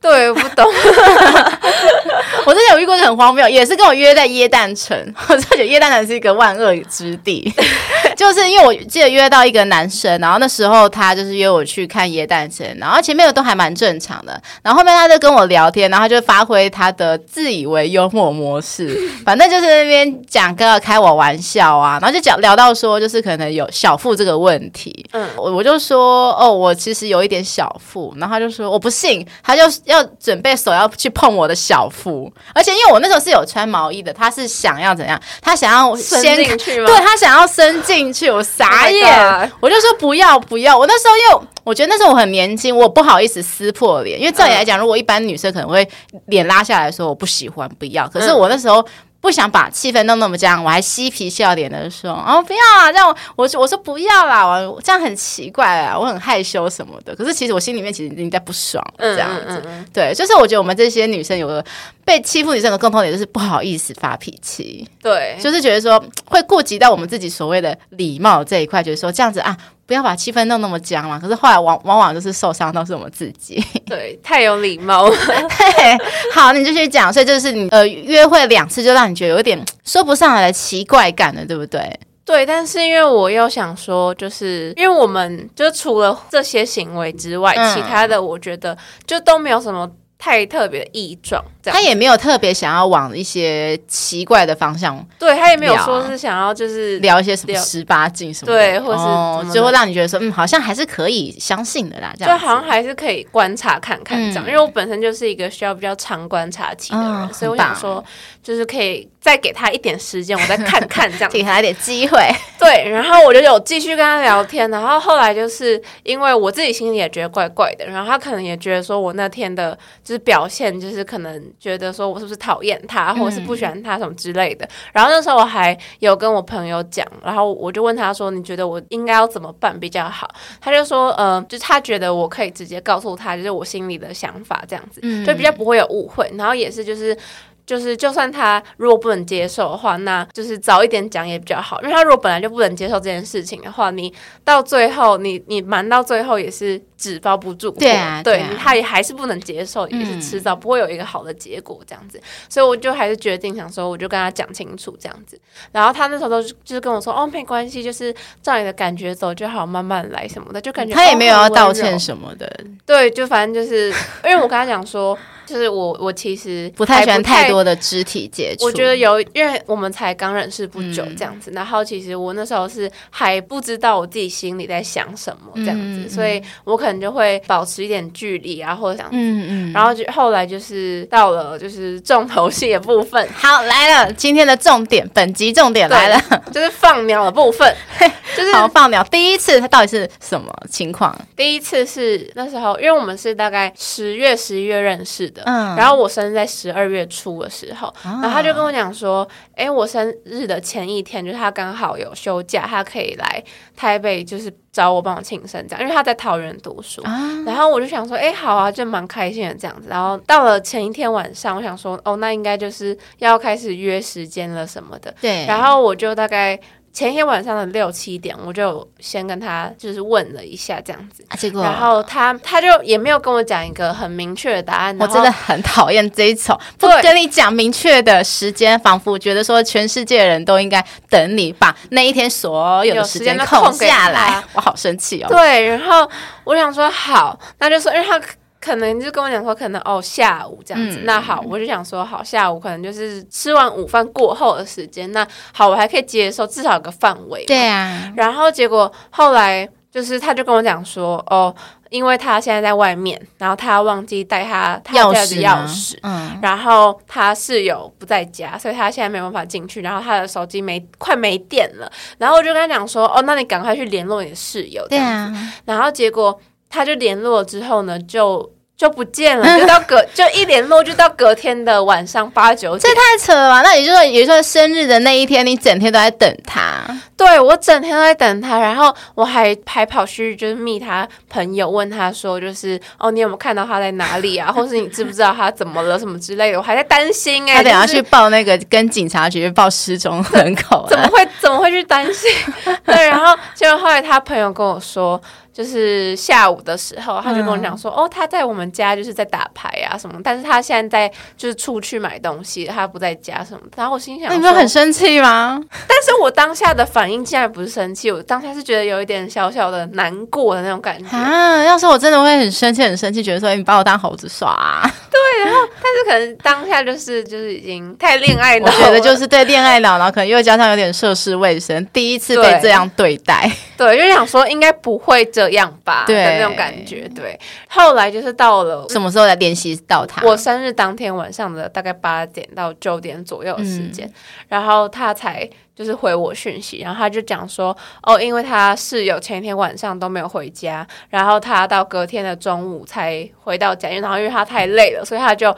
[0.02, 0.66] 对，我不懂。
[2.44, 4.92] 我之前有遇过一个很荒谬，也是跟我约在耶诞城。
[5.28, 7.52] 我就觉得耶诞城是一个万恶之地，
[8.16, 29.62] 就是因为我记得约到一个男生，然后那时候他就是约我去看耶诞城，然后前面的都还蛮正常的，然后后面他就跟我聊天，然后他就发挥他的自以为幽默模式，反正就是那边讲个开我玩笑啊，然后就讲聊到说就是可能有小腹这个问题，嗯，我我就说哦，我其实有一点小腹，然后他就说我不信，他就
[29.92, 32.33] 要准备手要去碰我的小腹。
[32.55, 35.20] 而且因为我那时候是有穿毛衣的，他是想要怎样？
[35.40, 36.87] 他想要先伸进去吗？
[36.87, 40.76] 对，他想要伸进去，我傻眼，oh、我就说不要不要。
[40.76, 45.88] 我那时候因为我觉得那时候我很年轻，我不好意思撕破脸，因为照理来讲，如果一般女生可能会
[46.26, 48.85] 脸拉下来说我不喜欢不要，可是我那时候。
[49.22, 57.14] 不想把气氛弄那么僵，我还嬉皮笑脸的说：“哦，不要啊！”让我我我说不要啦，我这样很奇怪啊，我很害羞什么的。
[57.14, 59.44] 可是其实我心里面其实已经在不爽，这样子。
[59.46, 61.64] 嗯嗯嗯、对，就是我觉得我们这些女生有个
[62.04, 64.88] 被欺负女生的共同点，就是不好意思发脾气。
[65.00, 69.56] 对，就是觉得说会顾及到我们自己所谓的礼貌这一块，就是说这样子啊。
[69.84, 71.18] 不要把气氛弄那么僵嘛。
[71.18, 73.62] 可是后来往往往就是受伤都是我们自己。
[73.84, 75.16] 对，太有礼貌了。
[75.26, 75.98] 对，
[76.32, 77.12] 好，你就去讲。
[77.12, 82.00] 所以就是你呃约会两次就让你觉得有点说不上来的奇怪感了，对不对？
[82.24, 89.90] 对，但是因为我又想说，就是因为我们就除了这些行为之外，嗯、其他的我觉得就都没有什么。
[90.24, 108.03] 太特别的异状，他也没有特别想要往一些奇怪的方向，对，他也没有说是想要就是聊一些什么十八禁什么的，对，或是、哦、就会让你觉得说，嗯，好像还是可以相信的啦，这样就好像还是可以观察看看这样，嗯、因为我本身就是一个需要比较长观察期的人，哦、所以我想说，
[108.42, 109.09] 就是可以。
[109.22, 112.18] 再给他一点时间，我再看看这样，给他一点机会。
[112.59, 124.64] 对，然后我就有继续跟他聊天，然后后来就是因为我自己心里也觉得怪怪的，然后他可能也觉得说我那天的就是表现，就是可能觉得说我是不是讨厌他，或者是不喜欢他什么之类的。
[124.66, 130.28] 嗯、然后那时候我还有跟我朋友讲，然后我就问他说：“你觉得我应该要怎么办比较好？”
[130.60, 136.30] 他就说：“呃，就是他觉得我可以直接告诉他，就是我心里的想法这样子，嗯、就比较不会有误会。
[136.36, 137.16] 然后也是就是。”
[137.64, 141.80] 就是，就算他如果不能接受的话，那就是早一点讲也比较好。
[141.82, 144.12] 因为他如果本来就不能接受这件事情的话，你
[144.44, 147.78] 到最后，你你瞒到最后也是纸包不住火。
[147.80, 152.16] 对啊，对，他也还是不能接受，也是迟早不会有一个好的结果这样子。
[152.18, 155.36] 嗯、所以我就还是决定想说，我就跟他讲清楚这样子。
[155.72, 162.48] 然后他那时候都就是跟我说，哦，没关系，就是照你的感觉走就好，慢慢来什么的，就感觉他也没有要道歉什么的。
[162.86, 163.88] 对，就反正就是
[164.24, 165.18] 因为我跟他讲说。
[165.44, 168.64] 就是我，我其实 不太喜欢太多的肢体接触。
[168.64, 179.16] 我觉得有，因为我们才刚认识不久这样子，嗯、然后其实我那时候是还不知道我自己心里在想什么这样子，嗯、所以我可能就会保持一点距离啊，或者这样子。
[179.16, 179.72] 嗯嗯。
[179.72, 186.20] 然后就后来就是到了就是重头戏的部分，好来了，今天的重点，本集重点来了，
[186.52, 187.74] 就是放鸟的部分。
[188.35, 191.14] 就是好放鸟，第一次它到底是什么情况？
[191.37, 199.28] 第一次是那时候，因为我们是大概十月、十一月认识的，嗯，然后我生日在十二月初的时候，啊、然后他就跟我讲说，
[199.62, 203.42] 哎，我生日的前一天，就是他刚好有休假，他可以来
[203.77, 209.88] 台北，就是找我帮我庆生这样，因为他在桃园读书，啊、然后我就想说，哎，好啊，就蛮开心的这样子。
[209.88, 216.59] 然后到了前一天晚上，我想说，哦，那应该就是要开始约时间了什么的，对，然后我就大概。
[216.92, 224.96] 前一天晚上的六七点，我就先跟他就是问了一下这样子，啊、结果然后他他就也没有跟我讲一个很明确的答案。
[225.00, 235.28] 我真的很讨厌这一种不跟你讲明确的时间，仿佛觉得说全世界的人都应该等你把那一天所有的时间空下来，我好生气哦。
[235.28, 236.07] 对，然后
[236.44, 238.20] 我想说好，那就说因为他。
[238.64, 247.44] 可能就跟我讲说，可能哦下午这样子，嗯、那好，我就想说好下午可能就是吃完午饭过后的时间，那好，我还可以接受，至少有个范围。
[247.44, 251.53] 对啊，然后结果后来就是他就跟我讲说，哦，
[251.90, 266.38] 因为他现在在外面，然后他忘记带他他家的钥匙，嗯，然后他室友不在家，所以他现在没办法进去，然后他的手机没快没电了，然后我就跟他讲说，哦，那你赶快去联络你的室友，对啊，然后结果。
[266.72, 273.61] 他就联络之后呢，就就不见了， 就到隔就一联络就到隔天的晚上八九点，这太扯了吧？
[273.62, 276.82] 那也就是说，也就是说生日的那一天，你整天都在等他。
[277.16, 284.50] 对，我整天都在等他，然后我还还跑去就是密他朋友，问他说，就是哦，你有没有看到他在哪里啊？
[284.52, 286.58] 或是你知不知道他怎么了什么之类的？
[286.58, 292.28] 我还在担心哎、欸，他等下去报那个跟警察局报失踪人口，怎么会怎么会去担心？
[292.85, 295.20] 对，然后结果后来他朋友跟我说。
[295.52, 303.60] 就是下午的时候，他就跟我讲说，嗯、哦，他在我们家就是在打牌啊什么，但是他现在在就是出去买东西，他不在家什么。
[303.76, 305.60] 然后我心想，你说很生气吗？
[305.86, 311.62] 但是我当下的反应竟然不是生气，我当下是觉得有一点小小的难过的那种感觉啊。
[311.64, 314.90] 要是我真的会很生气，很生气，觉得说你把我当猴子耍、啊。
[315.10, 327.09] 对，然后但是可能当下就是就是已经太恋爱脑，我觉得就是对恋爱脑，然后可能又加上有点涉世未深，第一次被这样对待，对，对就想说应该不会这样吧，对的那种感觉。
[327.14, 330.26] 对，后来就是到了什么时候来联系到他？
[330.26, 334.12] 我生日当天晚上的大概八点到九点左右的时间，嗯、
[334.48, 345.55] 然后他才就是回我讯息，然后他就讲说哦，因为他室友前一天晚上都没有回家，然后他到隔天的中午才回到家，因为然后因为他太累了，所以他就。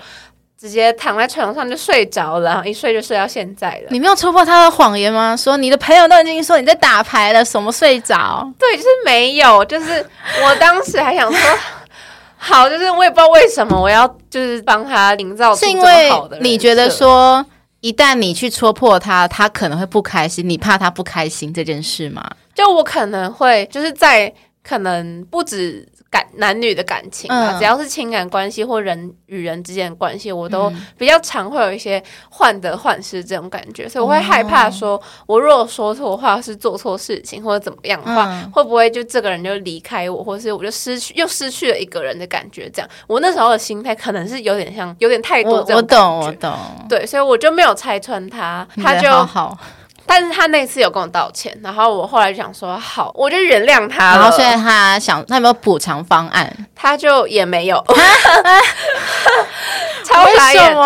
[0.57, 3.89] 直接躺在床上就睡着了，然后一睡就睡到现在了。
[3.91, 5.37] 你没有戳破他的谎言吗？
[5.37, 8.51] 说你的朋友都已经说你在打牌了，什么睡着？
[8.59, 9.65] 对，就是没有。
[9.65, 10.05] 就是
[10.43, 11.59] 我当时还想说，
[12.39, 16.37] 好，就是我也不知道为什么我要就是帮他营造出这么好的。
[16.37, 17.45] 是因为你觉得说，
[17.81, 22.25] 一旦你去戳破他，他可能会不开心，你怕他不开心这件事吗？
[22.55, 25.87] 就我可能会就是在可能不止。
[26.15, 32.01] 感男女的感情啊，嗯、只要是情感关系或人与人之间的关系，我都比较常会有一些
[32.31, 42.71] 患得患失这种感觉，所以我会害怕说，我如果说错话，是做错事情或者怎么样的话，嗯、会不会就这个人就离开我，或是我就失去又失去了一个人的感觉？
[42.71, 46.07] 这样，我那时候的心态可能是有点像，有点太多这种感觉。
[46.07, 46.57] 我懂，我懂。
[46.89, 49.59] 对，所以我就没有拆穿他，他就好好。
[50.07, 54.21] 但是他那次有跟我道歉，然后我后来就想说好，我就原谅他了。
[54.21, 56.67] 然后现在他想，他有没有补偿方案？
[56.75, 57.83] 他就也没有，
[60.05, 60.77] 超傻眼，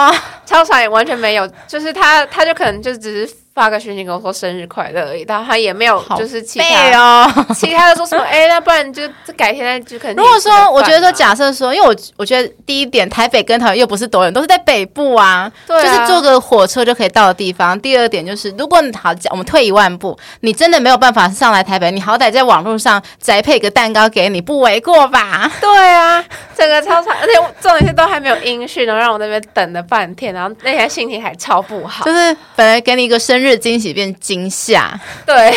[0.46, 1.46] 超傻眼，完全没有。
[1.66, 3.34] 就是他，他就可能就只是。
[3.58, 8.22] 发个讯息跟我说生日快乐而已，但他也没有就是其他哦， 其他的说什么？
[8.22, 9.02] 哎，那不然就
[9.36, 10.14] 改天再就可能。
[10.14, 17.78] 如果说我觉得说假设说，因为我我觉得第一点，台北跟桃园又不是多远，都是在北部啊，就是坐个火车就可以到的地方。
[17.80, 25.50] 第二点就是，如果你好讲，我们退一万步，你真的没有办法上来台北，你好歹在网络上宅配个蛋糕给你，不为过吧？
[25.60, 26.24] 对啊，
[26.56, 33.47] 整个超长，而且重点是都还没有音讯，然后让我那边等了半天，然后那天心情还超不好，就是本来给你一个生日。
[33.48, 35.54] 是惊喜变惊吓，对，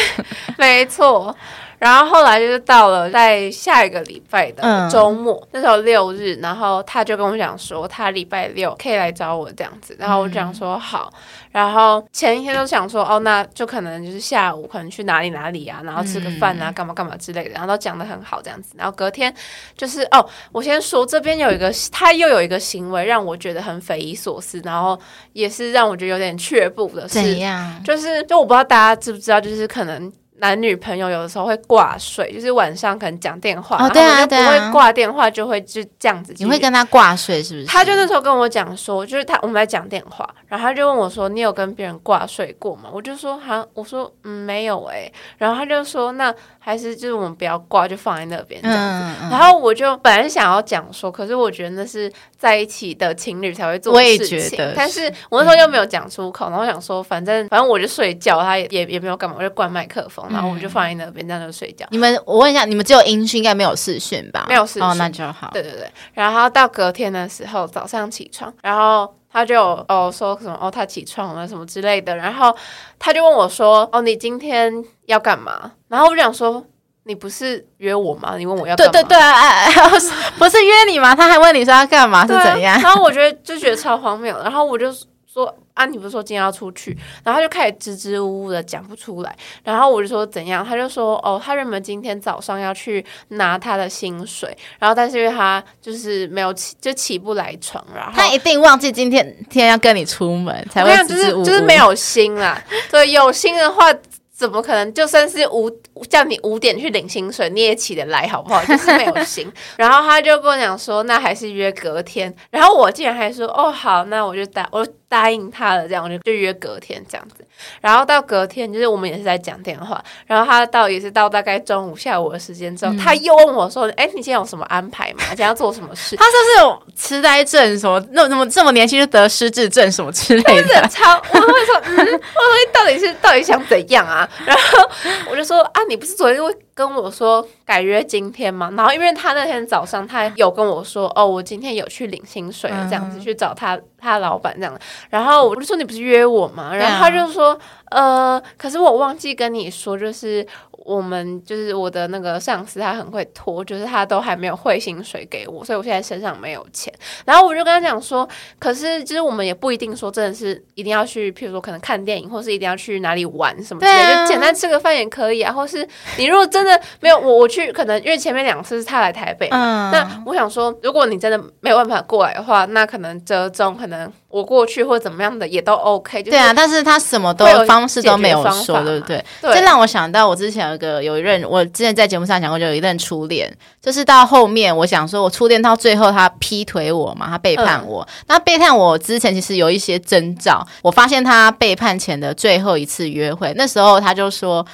[0.58, 1.36] 没错。
[1.82, 9.96] 然后后来就是到了在下一个礼拜的周末，嗯、那时候六日，然后他就跟我讲说，他礼拜六可以来找我这样子。
[9.98, 11.12] 然后我讲说好。
[11.52, 17.50] 然后前一天都想说，哦，那就可能就是下午可能去哪里哪里啊，然后吃个饭啊，干嘛干嘛之类的。
[17.50, 18.76] 然后都讲得很好这样子。
[18.78, 19.34] 然后隔天
[19.76, 24.98] 就是哦，我先说这边有一个，他又有一个行为让我觉得很匪夷所思，然后
[25.34, 27.84] 也是让我觉得有点却步的是，怎样？
[27.84, 30.14] 就是就我不知道大家知不知道，就是可能。
[30.42, 36.34] 男女朋友有的时候会挂睡，就是晚上可能讲电话，哦、对啊，然后就不会挂电话，就会就这样子。
[36.40, 37.68] 你会跟他挂睡是不是？
[37.68, 49.06] 他就那时候跟我讲说，就是他我们在讲电话，然后他就问我说：“你有跟别人挂睡过吗？”我就说：“哈，我说嗯没有哎、欸。”然后他就说：“那还是就是我们不要挂，就放在那边这样子。
[49.22, 60.26] 嗯嗯”然后我就本来想要讲说，可是我觉得那是在一起的情侣才会做的事情，但是我那时候又没有讲出口，然后我想说，反正反正我就睡觉，他也也也没有干嘛，我就关麦克风。
[60.32, 61.86] 然后我们就放在那边，这样就睡觉。
[61.92, 64.46] 你们，我问一下，你们只有音讯，应该没有视讯吧？
[64.48, 65.50] 没有视讯，哦，那就好。
[65.54, 65.92] 对对对。
[66.14, 72.16] 然后到隔天的时候，早上起床，然后他就哦说什么哦，他起床了什么之类的。
[72.16, 72.56] 然后
[73.00, 74.74] 他就问我说：“哦，你今天
[75.06, 76.64] 要干嘛？”然后我就想说
[77.06, 78.36] ：“你不是约我吗？
[78.38, 79.68] 你问我要干嘛？”对对对啊，
[80.38, 81.16] 不是约你吗？
[81.16, 82.80] 他还问你说要干嘛是怎样？
[82.82, 84.38] 然后我觉得就觉得超荒谬。
[84.44, 84.94] 然后我就
[85.32, 85.56] 说。
[85.74, 102.62] 啊，你不是说今天要出去，然后他就开始支支吾吾的讲不出来，然后我就说怎样，他就说哦，他原本今天早上要去拿他的薪水，然后但是因为他就是没有起，就起不来床，然后他一定忘记今天天要跟你出门才会支支吾吾，就是就是没有心啦。
[102.92, 103.92] 对，有心的话。
[104.32, 104.92] 怎么可能？
[104.92, 105.70] 就算是五
[106.10, 108.66] 叫你五点去领薪水，你也起得来，好不好？
[108.66, 109.48] 就是没有心。
[109.78, 112.34] 然后他就跟我讲说，那还是约隔天。
[112.50, 115.86] 然后我竟然还说，哦，好，那我就打，我就答应他了。
[115.86, 117.46] 这样我就就约隔天这样子。
[117.82, 120.02] 然后到隔天，就是我们也是在讲电话。
[120.26, 125.20] 然后他到也是到大概中午下午的时间之后，嗯、他又问我说，哎，你今天有什么安排吗？
[125.30, 126.16] 今 天要做什么事？
[126.16, 128.02] 他是不是有痴呆症什么？
[128.12, 130.84] 那怎么这么年轻就得失智症什么之类的？
[130.84, 134.28] 是超，我会说，嗯， 我说你到底是到底想怎样啊？
[134.46, 134.90] 然后
[135.30, 138.72] 我就说啊，你不是昨天会跟我说改约今天嘛？
[138.76, 144.78] 然后因为他那天早上他有跟我说，哦，我今天有去领薪水这样子、嗯、去找他他老板这样。
[145.10, 146.76] 然后我就说你不是约我吗？
[146.76, 147.60] 然后他就说。
[147.92, 150.46] 呃，可是我忘记跟你说，就是。
[150.84, 156.92] 我们就是我的那个上司，他很会拖，就是他都还没有汇薪水给我，所以我现在身上没有钱。
[157.24, 158.28] 然后我就跟他讲说，
[158.58, 165.54] 可是其实我们也不一定说真的是一定要去，譬如说可能看电影，或是一定要去哪里玩什么之类的，啊、就简单吃个饭也可以啊。
[165.54, 174.12] 或是你如果真的没有我，我去可能因为前面两次是他来台北，嗯、那我想说，如果你真的没有办法过来的话，那可能折中可能。
[174.32, 179.24] 我过去或怎么样的也都 OK，对啊，但是他什么都方式都没有说，对不对？
[179.42, 188.02] 对，这让我想到我之前有一个有一任，我之前在节目上讲过，就有一任初恋，就是到后面我想说，我初恋到最后他劈腿我嘛，他背叛我。
[188.04, 194.66] 嗯、那背叛我之前其实有一些征兆，我发现他背叛前的最后一次约会，那时候他就说。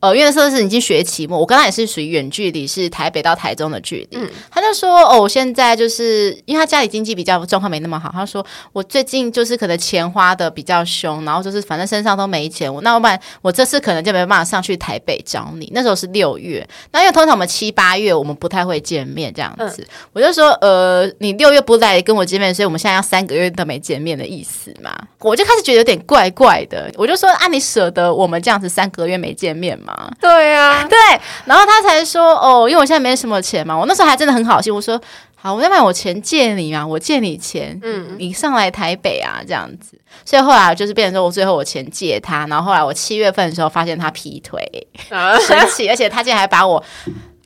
[0.00, 4.18] 呃，因为那时候是已经学期末，我跟他也是属于远距离，是台北到台中的距离。
[4.18, 12.72] 嗯、他就说：“哦，我现在就是因为他家里经济比较状况没那么好，他说我最近就是可能钱花的比较凶，然后就是反正身上都没钱。
[12.72, 15.70] 我那我不然我这次可能就没办法上去台北找你。
[15.74, 19.82] 那时候是六月，那因为通常我们七八月我们不太会见面这样子。
[19.82, 24.94] 嗯、我就说：呃，你六月不来跟我见面，所以我们现在要三个月都没见面的意思嘛？
[25.20, 26.90] 我就开始觉得有点怪怪的。
[26.96, 30.96] 我就说：啊，你舍得我们这样子三个月没见面吗？”对呀、啊， 对，
[31.44, 35.00] 然后他才说哦，因为我现在没什么钱嘛，我那时候还真的很好心，我说
[35.34, 44.60] 好，我要不然我钱借你嘛，我借你钱，嗯，你上来台北啊，这样子，所以后来就是变成说我最后我钱借他，然后后来我七月份的时候发现他劈腿，
[45.10, 46.82] 啊、生气，而且他竟然还把我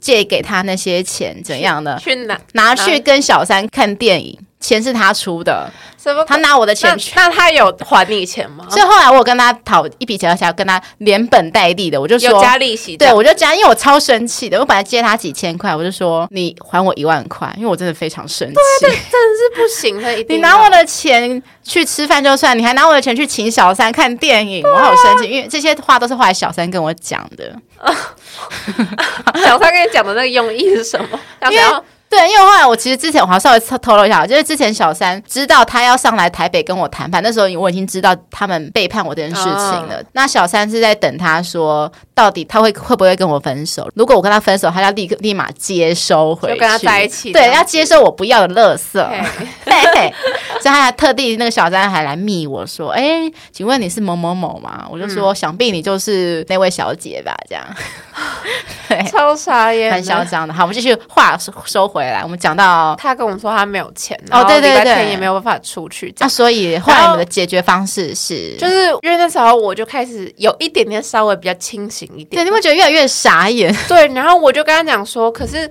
[0.01, 5.71] 借给他那些钱怎样的去拿拿去跟小三看电影，钱是他出的。
[6.27, 8.65] 他拿我的钱去，那他有还你钱吗？
[8.71, 12.97] 所以后来我有跟他讨一笔钱，而且要跟他连本带利的，我就说有加利息。
[12.97, 14.59] 对，我就加，因为我超生气的。
[14.59, 18.55] 我本来借他几千块，我就说你还我一万块，因为我真的非常生气。
[18.81, 20.39] 对，真的是不行的， 一定。
[20.39, 25.29] 你拿我的钱去吃饭就算，你还拿我的钱去请小三看电影，我好生气。
[25.29, 27.55] 因为这些话都是后来小三跟我讲的。
[29.45, 31.21] 小三跟你讲的那个用意是什么？
[31.51, 31.65] 因为。
[32.11, 40.01] 对，因为后来我其实之前我还稍微透露一下，就是之前小三知道他要上来台北跟我谈判，那时候我已经知道他们背叛我这件事情了。
[40.01, 43.89] 哦、那小三是在等他说，到底他会会不会跟我分手？
[43.95, 47.33] 如果我跟他分手，他要立刻立马接收回去，就跟他在一起。
[47.33, 49.01] 对，要接受我不要的垃圾。
[49.65, 50.13] 对，
[50.61, 57.65] 所以他还特地那个小三还来密我说：“哎，请问你是某某某吗？”我就说：“嗯、想必你就是那位小姐吧？”这样。
[58.89, 60.53] 对，超傻眼，很嚣张的。
[60.53, 62.23] 好，我们继续话收收回来。
[62.23, 66.13] 我们讲到他跟我们说他没有钱，哦，对对对，也没有办法出去。
[66.19, 72.43] 那所以后来我们的解决方式是，就是因为那时候我就开始有一点点稍微比较清醒一点。
[72.43, 73.75] 对，你会觉得越来越傻眼。
[73.87, 75.71] 对，然后我就跟他讲说，可是。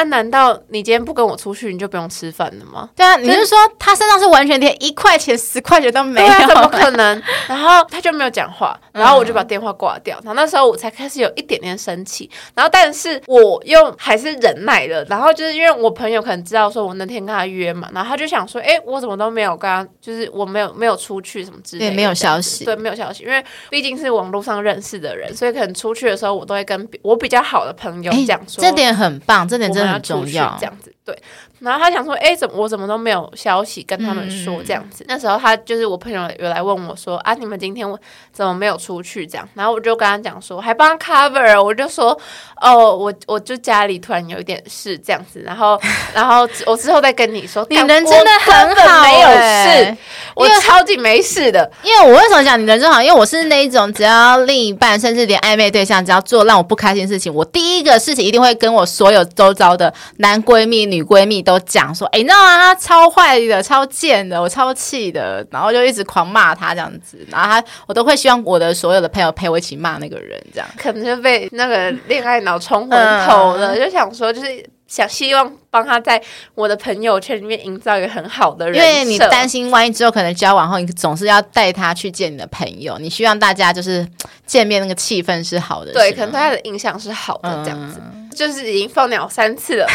[0.00, 0.02] 啊？
[0.04, 2.88] 难道你今天不跟我出去，你就不用吃饭了吗？
[2.94, 6.48] 对啊，你是说他身上是完全连一块钱、十块钱都没有？
[6.48, 7.22] 怎么 可能？
[7.48, 10.16] 然后他就没有讲话，然后我就把电话挂掉。
[10.22, 15.04] 然后那时候我才开始有一点点生气，然后但是我又还是忍耐了。
[15.04, 23.24] 然后就是因为我朋友可能知道说我那天跟他约嘛，然后他就想说，哎，我怎么都没有跟他，就是我没有没有出去什么之类的，对，没有消息，对，没有消息。
[23.24, 30.56] 因为毕竟是网络上认识的人，所以可能出去的时候，我都会跟我比较好的朋友讲说，这点很棒，这点真的很重要。
[30.58, 31.16] 这样子，对。
[31.60, 35.02] 然后他想说，哎，怎么我怎么都没有消息跟他们说这样子？
[35.04, 37.86] 嗯、那时候他就是我朋友有来问我说，啊，你们今天
[38.30, 39.26] 怎么没有出去？
[39.26, 42.18] 这样，然后我就跟他讲说，还帮他 cover，我就说，
[42.60, 45.80] 哦，我我就家里突然有一点事这样子，然后
[46.12, 47.66] 然后我之后再跟你说。
[47.70, 49.96] 你人真的很好，没有事，
[50.34, 51.70] 我超级没事的。
[51.82, 53.02] 因为我为什么讲你人真好？
[53.02, 61.45] 因为我是那一种，只要另一半甚至连暧昧对象，只要做让我不开心的事情，我第一个事情一定会跟我所有周遭的男闺蜜、女闺蜜。
[61.46, 74.68] 都讲说，哎、欸，那他超坏的，超贱的，我超气的，然后就一直狂骂他这样子，然后他我都会希望我的所有的朋友陪我一起骂那个人，这样可能就被那个恋爱脑冲昏头了，嗯、就想说就是。
[74.88, 76.22] 想希望帮他在
[76.54, 84.06] 我的朋友圈里面营造一个很好的人，因为你担心万一之后可能交往后，你总是要带他去见你的朋友，你希望大家就是
[84.46, 89.88] 见面那个气氛是好的，对，可能对他的印象是好的，这样子，嗯、就是已经放鸟三次了，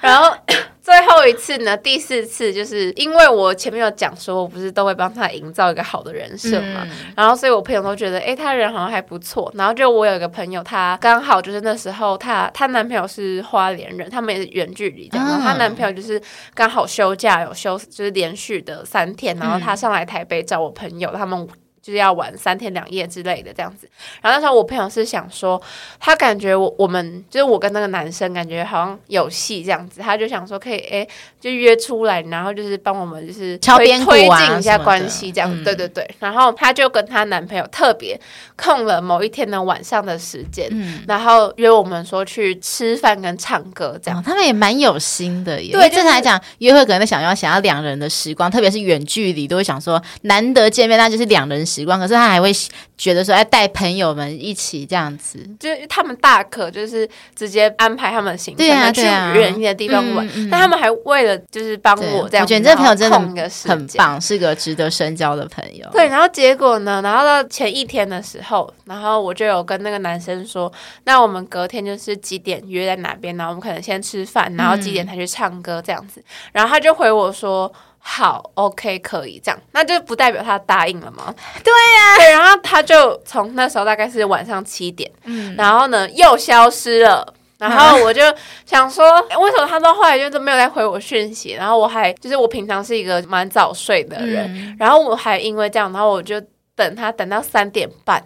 [0.00, 0.36] 然后。
[0.82, 9.48] 最后一次呢，第四次就是因为我前面有讲说，我不是都会帮他营造一个好的人设嘛，嗯、然后所以我朋友都觉得，哎，他人好像还不错。
[9.54, 16.20] 然后就我有一个朋友，她刚好就是那时候她她男朋友是花莲人，他们也是远距离这样，然后她男朋友就是
[16.52, 21.48] 刚好休假有休，就是连续的三天，然后他上来台北找我朋友，他们。
[21.82, 23.88] 就是要玩三天两夜之类的这样子。
[24.22, 25.60] 然后那时候我朋友是想说，
[25.98, 31.08] 他感觉我我们就是我跟那个男生感觉好像有戏这样子，他就想说可以哎、欸，
[31.40, 35.64] 就约出来，然后就是帮我们就是推敲边推进一下关系这样子。
[35.64, 36.08] 对对对。
[36.20, 38.18] 然后他就跟他男朋友特别
[38.54, 44.22] 空了某一天的晚上的时间，嗯、然后约我们说去吃饭跟唱歌这样、哦。
[44.24, 45.72] 他们也蛮有心的耶。
[45.72, 51.98] 对，正常来讲，约会可能想要想要两人的时光，特别是远距离，都会想说难得见面，那就是两人时光。
[51.98, 52.52] 可是他还会
[52.96, 60.28] 觉得说，哎带朋友们一起这样子，就是他们大可就是直接安排他们的行程，去远一点的地方玩。
[60.50, 65.88] 但他们还为了就是帮我这样，我觉得这朋友真的很棒，是个值得深交的朋友。
[65.92, 70.72] 对，然后结果呢，然后到前一天的时候，然后我就有跟那个男生说，
[71.04, 73.42] 那我们隔天就是几点约在哪边呢？
[73.42, 76.22] 然后我们可能先吃饭，然后几点才去唱歌这样子。
[76.52, 77.72] 然后他就回我说。
[78.04, 81.32] 好，OK，可以这样，那就不代表他答应了吗？
[81.62, 88.20] 对呀、啊，对，然后他就从那时候大概是晚上七点，嗯，然后呢又消失了，然后我就
[88.66, 91.52] 想说，嗯、为什么他到后来就都没有再回我讯息？
[91.52, 96.42] 然后我还就是我平常是一个蛮早睡的人，嗯、然后我还因为这样，然后我就
[96.74, 98.22] 等他等到三点半。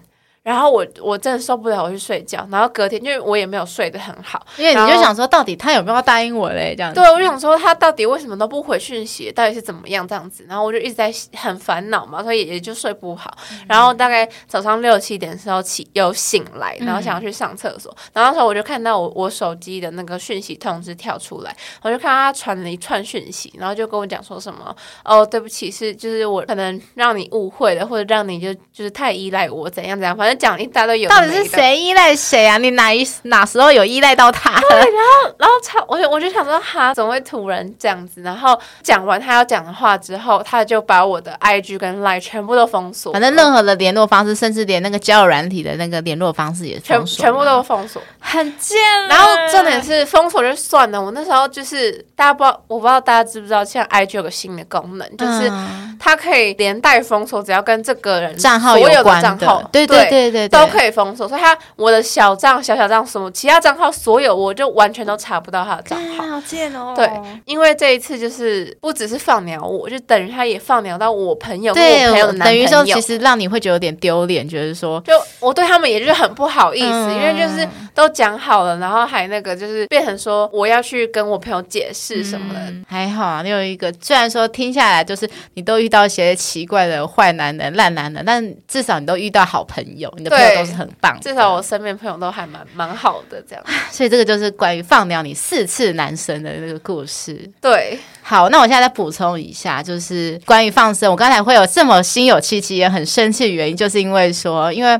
[0.46, 2.46] 然后我我真的受不了，我去睡觉。
[2.52, 6.72] 然后隔天，因为我也没有睡得很好，因为你就想说，到底他有没有答应我嘞？
[6.76, 7.00] 这样子。
[7.00, 9.32] 对，我就想说，他到底为什么都不回讯息？
[9.32, 10.46] 到底是怎么样这样子？
[10.48, 13.36] 然后我就一直在很烦恼嘛，所以也就睡不好。
[13.50, 17.90] 嗯、然后大概早上六七点的时候起又醒来，然后想要去上厕所。
[17.90, 24.72] 嗯、然后那时候我就看到我我手机的那个讯息通知跳出来，我就看到他传了一串讯息，然后就跟我讲说什么
[25.04, 30.35] 哦，对不起，是就是我可能让你误会了，或者让你就就是太依赖我怎样怎样，反正。
[30.36, 32.58] 讲一大堆有，到底是谁依赖谁啊？
[32.58, 34.60] 你哪一哪时候有依赖到他？
[34.60, 38.20] 对，然后然后超，我就我就想说，哈，怎么会突然这样子？
[38.22, 48.76] 然后讲完他要讲的话之后，他就把我的 IG 跟 Line 全部都封锁，反正任何的联络方式，甚至连那个交友软体的那个联络方式也全全部都封锁，很贱。
[49.08, 55.50] 然后重点是封锁就算了，我那时候就是大家不知道，我不知道大家知不知道，现在 IG 有个新的功能，就是
[55.98, 60.25] 它可以连带封锁，只要跟这个人账号有关的账号，对对对。
[60.30, 66.26] 对对对，都可以封锁，所以他我的小账、小小账什么其他账号，所有我就完全都查不到他的账号。
[66.26, 66.92] 好贱哦！
[66.94, 67.10] 对，
[67.44, 82.60] 因为这一次就是不只是放鸟我，就等于他也放鸟到我朋友，对我朋友的男朋友，等于说其实让你会觉得有点丢脸，觉得说就我对他们也就是很不好意思，嗯、因为就是都讲好了，然后还那个就是变成说我要去跟我朋友解释什么的。
[82.60, 90.12] 嗯、还好啊，你有一个虽然说听下来就是你都遇到一些奇怪的坏男人、烂男人，但至少你都遇到好朋友。
[90.16, 93.64] 你的朋友都是很棒，至少我身边朋友都还蛮蛮好的，这样。
[93.90, 97.48] 所以这个就是关于放掉你四次男生的那个故事。
[97.60, 104.98] 对，好，那我现在再补充一下，就是关于放生，我刚才会有这么心有戚戚也很生气的原因，就是因为说，因为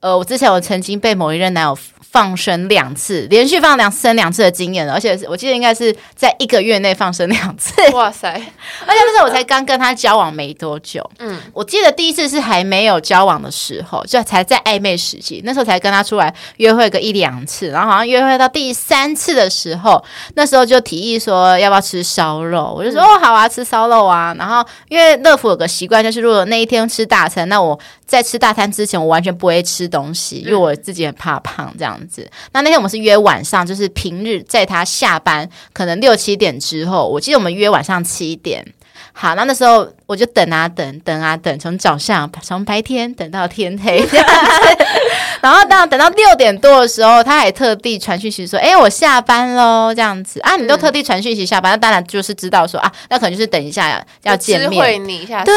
[0.00, 1.78] 呃，我之前我曾经被某一任男友。
[2.00, 7.74] 放生两次，连续放两生两次的经验了，而且我记得应该是在一个月内放生两次。
[7.92, 8.28] 哇塞！
[8.86, 11.08] 而且那时候我才刚跟他交往没多久。
[11.18, 20.02] 嗯，我记得第一次是还没有交往的时候，就才在暧昧时期，那时候才跟他出来约会个一两次，然后好像约会到第三次的时候，
[20.34, 24.34] 那时候就提议说要不要吃烧肉，我就说、嗯、哦好啊，吃烧肉啊。
[24.38, 31.97] 然后因为乐福有个习惯，就是如果那一天吃大餐，那我在吃大餐之前，我完全不会吃东西，因为我自己很怕胖这样。
[31.98, 38.64] 样子，那那天我们是约晚上，就是平日在他下班可能六七点之后，我记得我们约晚上七点。
[39.20, 43.98] 好，那那时候我就等啊等，等啊等，从早上从白天等到天黑
[45.42, 55.52] 然后到等到六点多的时候，他还特地传讯息说：“哎，我下班喽。”这样子啊，你都特地传讯息下班，那当然就是知道说啊，那可能就是等一下要见面，你一下对，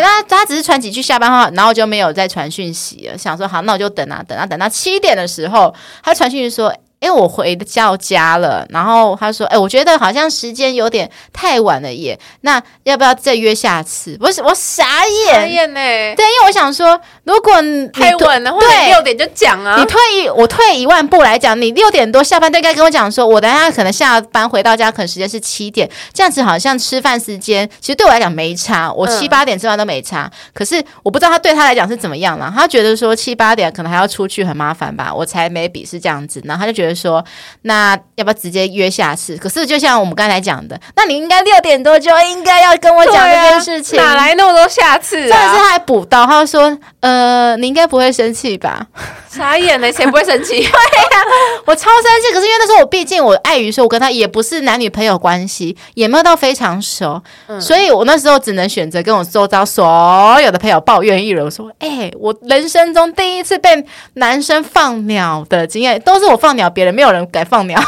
[0.00, 3.18] 那他只是传几句下班话，然后就没有再传讯息了。
[3.18, 6.74] 想说好，那我就等啊等啊，等到七点的时候，他传讯息说。
[7.04, 15.80] 因为我回到家了，然后他说：“哎，我觉得好像时间有点太晚了耶，那要不要再约下次？”不是，我傻眼，傻眼呢。
[16.16, 19.76] 对，因为我想说，如果你太晚了，对，六点就讲啊。
[19.78, 30.22] 你退一，我退一万步来讲，你六点多下班，都应该跟我讲说，我等下可能下班回到家，可能时间是七点，这样子好像吃饭时间，其实对我来讲没差，我七八点吃饭都没差。
[30.22, 36.93] 嗯、可是我不知道他对他来讲是怎么样了，他觉得说七八点可能还要出去很麻烦吧，我才没比是这样子，然后他就觉得。
[36.94, 37.24] 说
[37.62, 39.36] 那要不要直接约下次？
[39.36, 45.36] 可是就像我们刚才讲的，那你应该六点多就应该要跟我讲这件事情，哪来那么多下次啊？
[45.38, 48.86] 但是他还补刀，他说：“呃，你应该不会生气吧？”
[49.34, 50.52] 傻眼了，谁不会生气？
[50.54, 51.20] 对呀、啊，
[51.66, 52.32] 我超生气。
[52.32, 67.80] 可是因为那时候我毕竟我碍于说，我跟他也不是男女朋友关系，也没有到非常熟，嗯、所以我那时候只能选择跟我周遭所有的朋友抱怨一轮，我说：“哎、欸，我人生中第一次被男生放鸟的经验，都是我放鸟，别人没有人敢放鸟。”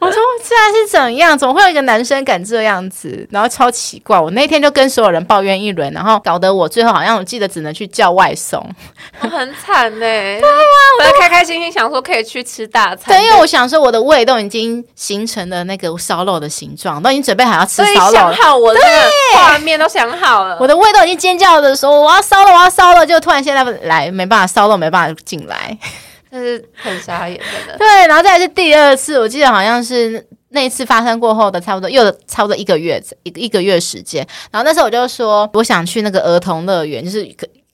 [0.00, 1.36] 我说这是怎样？
[1.36, 3.26] 怎么会有一个男生敢这样子？
[3.30, 4.18] 然后超奇怪。
[4.18, 8.64] 我那天就跟所有人抱怨一轮，然后搞得我最后好像我记得只能去叫外送，
[9.22, 10.40] 我很惨呢、欸。
[10.40, 13.06] 对呀、啊，我在开开心心想说可以去吃大餐。
[13.06, 18.34] 对，因为我想说我的胃都已经形成了那个烧肉的形状，都已经准备好要吃烧肉了。
[18.34, 18.80] 想好我的
[19.34, 25.76] 画面都想好了，我的胃都已经尖叫的说我要烧了，我要烧了，就突然现在来没办法烧肉，没办法进来。
[26.30, 27.76] 但是很傻眼，真的。
[27.78, 34.26] 对，然后再来是第二次，我记得好像是那一次发生过后的差不多又差不多一个月，一一个月时间。
[34.50, 37.28] 然后那时候我就说，我想去那个儿童乐园，就是。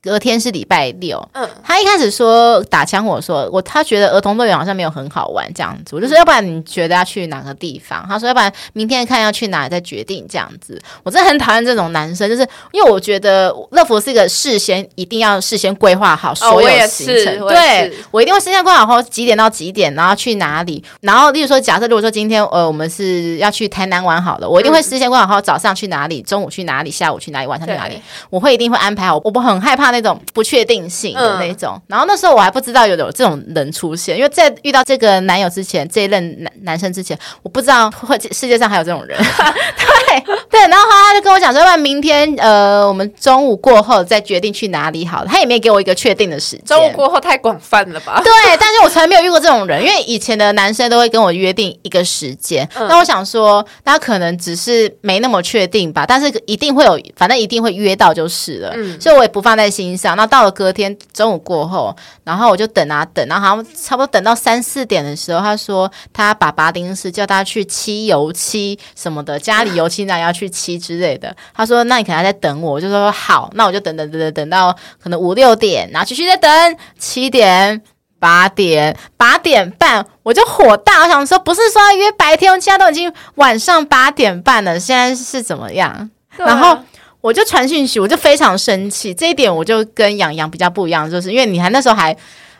[0.04, 8.04] 隔天是礼拜六，嗯，他一开始说打枪我说我他觉得儿童乐园好像没有很好玩这样子，我就说要不然你觉得要去哪个地方？
[8.06, 10.78] 他说要不然明天看要去哪里再决定这样子。
[11.02, 27.98] 我真的很讨厌这种男生，就是因为我觉得乐福是一个事先一定要事先规划好所有行程，哦、我对我一定会事先规划好几点到几点，然后去哪里，然后例如说假设如果说今天呃我们是要去台南玩好了，我一定会事先规划好早上去哪里，中午去哪里，下午去哪里，晚上去哪里，
[28.28, 29.93] 我会一定会安排好，我不很害怕。
[29.94, 39.16] 那种不确定性的那种，嗯、然后那时候我还不知道有有这种人出现，因为在遇到这个男友之前，这一任男男生之前，我不知道会世界上还有这种人。
[39.16, 40.20] 对
[40.50, 45.28] 对，然后他就跟我讲说，要不然明天呃，我们中午过后再决定去哪里好了。
[45.28, 46.64] 他也没给我一个确定的时间。
[46.64, 48.20] 中午过后太广泛了吧？
[48.22, 52.68] 对，但是我从来没有遇过这种人，因为以前的男生都会跟我约定一个时间。
[52.76, 58.72] 嗯、那我想说，他可能只是没那么确定吧，但是一定会有，反正一定会约到就是了。
[58.74, 60.16] 嗯，所以我也不放在心上。
[60.16, 70.04] 那到了隔天中午过后，然后我就等啊等，然后好像差不多等到三四点的时候，他说他爸爸临时叫他去漆油漆什么的，家里油漆。
[70.04, 74.70] 要去漆之类的，他说：“那你可能还在等我。”我就说：“好，那我就等等等等等到
[75.02, 77.80] 可能五六点，然后继续再等七点、
[78.18, 85.90] 八点、八点半，我就火大，我想说，不是说要约白天，现在都已经晚上八点半了，现在是怎么样？
[85.90, 86.78] 啊、然后
[87.24, 92.14] 我就传讯息，我就非常生气，这一点我就跟杨洋比较不一样，就是因为你还那时候还。”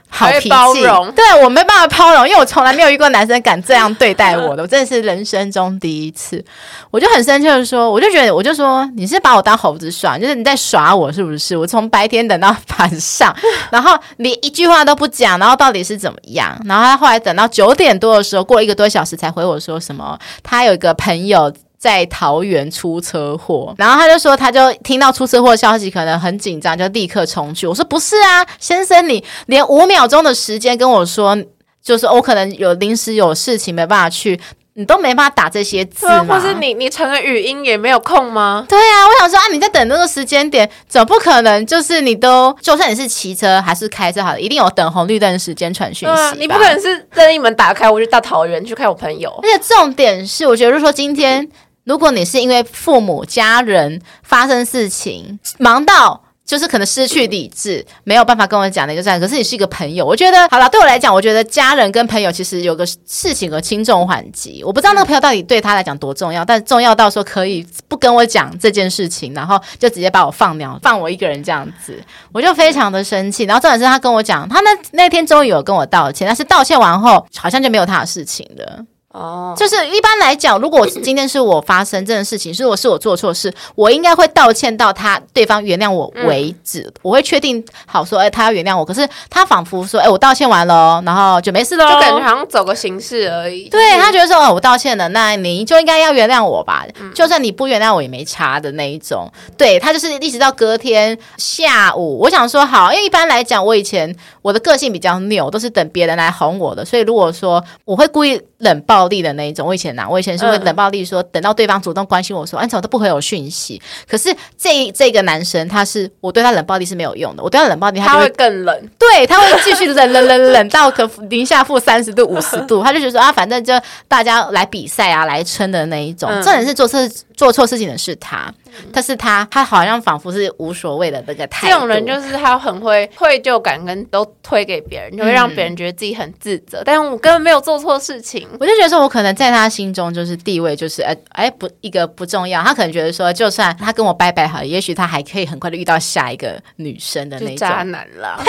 [0.07, 6.45] 好脾气，包容对我没办法包容，因为我从来没有遇过男生敢这样对待我的，我真的是人生中第一次，
[6.93, 11.57] 我就很生气的说，我就觉得，我就说你是把我当猴子耍，就是你在耍我是不是？
[11.57, 13.35] 我从白天等到晚上，
[13.73, 16.57] 然后连一句话都不讲，然后到底是怎么样？
[16.65, 21.53] 然后他后来等到九点多的时候，过一个多小时才回我说什么，他有一个朋友。
[21.85, 27.67] 在桃园出车祸，然后他就说，他就听到出车祸消息，可能很紧张，就立刻冲去。
[27.67, 31.37] 我说不是啊，先生，你连五秒钟的时间跟我说，
[31.83, 34.41] 就是我可能有临时有事情没办法去，
[34.77, 36.25] 你都没办法打这些字吗？
[36.27, 38.65] 或是你你传个语音也没有空吗？
[38.67, 46.33] 对啊，我想说啊，你在等那个时间点，总不可能就是你都，就算你是骑车还是开车，好了，一定有等红绿灯的时间传讯息，啊。
[46.39, 49.31] 你不可能是任意门打开，我就到桃园去看我朋友。
[49.43, 51.47] 而且重点是，我觉得如果说今天。
[51.85, 71.99] 如果你是因为父母家人发生事情，忙到就是可能失去理智，没有办法跟我讲的一个这样，可是你是一个朋友，我觉得好了，对我来讲，我觉得家人跟朋友其实有个事情和轻重缓急，我不知道那个朋友到底对他来讲多重要，但重要到说可以不跟我讲这件事情，然后就直接把我放鸟，放我一个人这样子，
[72.31, 73.45] 我就非常的生气。
[73.45, 78.85] 然后重点是他跟我讲，他那那天终于有跟我道歉，但是道歉完后好像就没有他的事情了。
[79.15, 88.85] 哦，就是一般来讲，如果今天是我发生这件事情，如果是我做错事，我应该会道歉到他对方原谅我为止，嗯、我会确定好说，哎，他要原谅我。
[88.85, 93.69] 可是他仿佛说，哎，我道歉完了，然后就没事了，就感觉好像走个形式而已。
[93.69, 99.31] 对，他觉得说，哦，我道歉了，那你就应该要原谅我吧，嗯、就算你不原谅我也没差的那一种。
[99.57, 104.13] 对，他就是一直到隔天下午，我想说好，因为一般来讲，我以前
[104.43, 108.43] 我的个性比较拗，都是等别人来哄我的，所以如果说我会故意。
[108.65, 113.81] 冷暴力的那一种，我以前呐，我以前是会冷暴力说，嗯、等到对方主动关心我说，哎，怎么都不回我讯息。
[114.09, 123.73] 可是这这个男生，他是我对他冷暴力是没有用的，我对他冷暴力，他，他会更冷，对，他会继续冷冷冷冷到可零下负三十度、 五十度，他就觉得说啊，反正就
[124.09, 126.31] 大家来比赛啊，来撑的那一种。
[126.43, 127.01] 重点、嗯、是做错
[127.37, 128.53] 做错事情的是他，
[128.93, 131.73] 但是他他好像仿佛是无所谓的那个态度。
[131.73, 136.79] 这种人就是他很会愧疚感跟都推给别人，就会让别人觉得自己很自责。
[136.79, 142.63] 嗯、但我根本没有做错事情，我就觉得说，我可能在他心中就是地位就是哎哎不一个不重要。
[142.63, 148.41] 他可能觉得说，就算他跟我拜拜好，也许他还可以很快的遇到下一个女生的那种渣男了。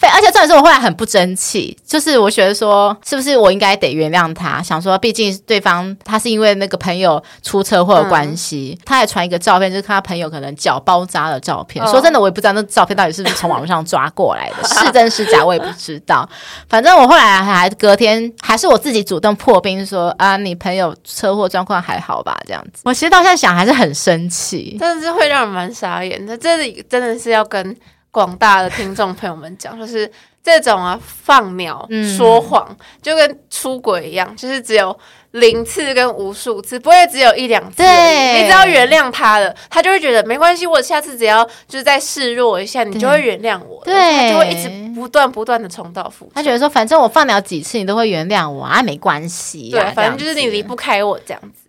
[0.00, 4.62] 对，而且重点是我后来很不争气，就是我觉得说，是不是我应该得原谅他？
[4.62, 11.84] 想说，毕竟对方他是因为那个朋友出车祸的关系，嗯、他还传一个照片，就是他朋友可能脚包扎的照片。
[11.84, 16.28] 哦、说真的，我也不知道那照片到底是不是从网络上抓过来的，是真是假我也不知道。
[16.68, 22.38] 反正我后来还隔天还是我自己主动破冰说啊，你朋友车祸状况还好吧？
[22.46, 26.38] 这样子，我其实到现在想还是很生气，真的是会让人蛮傻眼的。
[26.38, 27.76] 这里真的是要跟。
[28.14, 30.12] 广大的听众朋友们讲，就是
[30.44, 34.94] 这种啊，放鸟、说谎，嗯、就跟出轨一样，就是只有
[35.32, 37.76] 零次跟无数次，不会只有一两次。
[37.78, 40.66] 对，你只要原谅他了，他就会觉得没关系。
[40.66, 43.82] 我下次只要就是再示弱一下，你就会原谅我。
[43.84, 46.32] 对，他就会一直不断不断的重蹈覆辙。
[46.34, 49.70] 他觉得说，反正我放了几次，你都会原谅我啊，没关系。
[49.70, 51.61] 对，反正就是你离不开我这样子。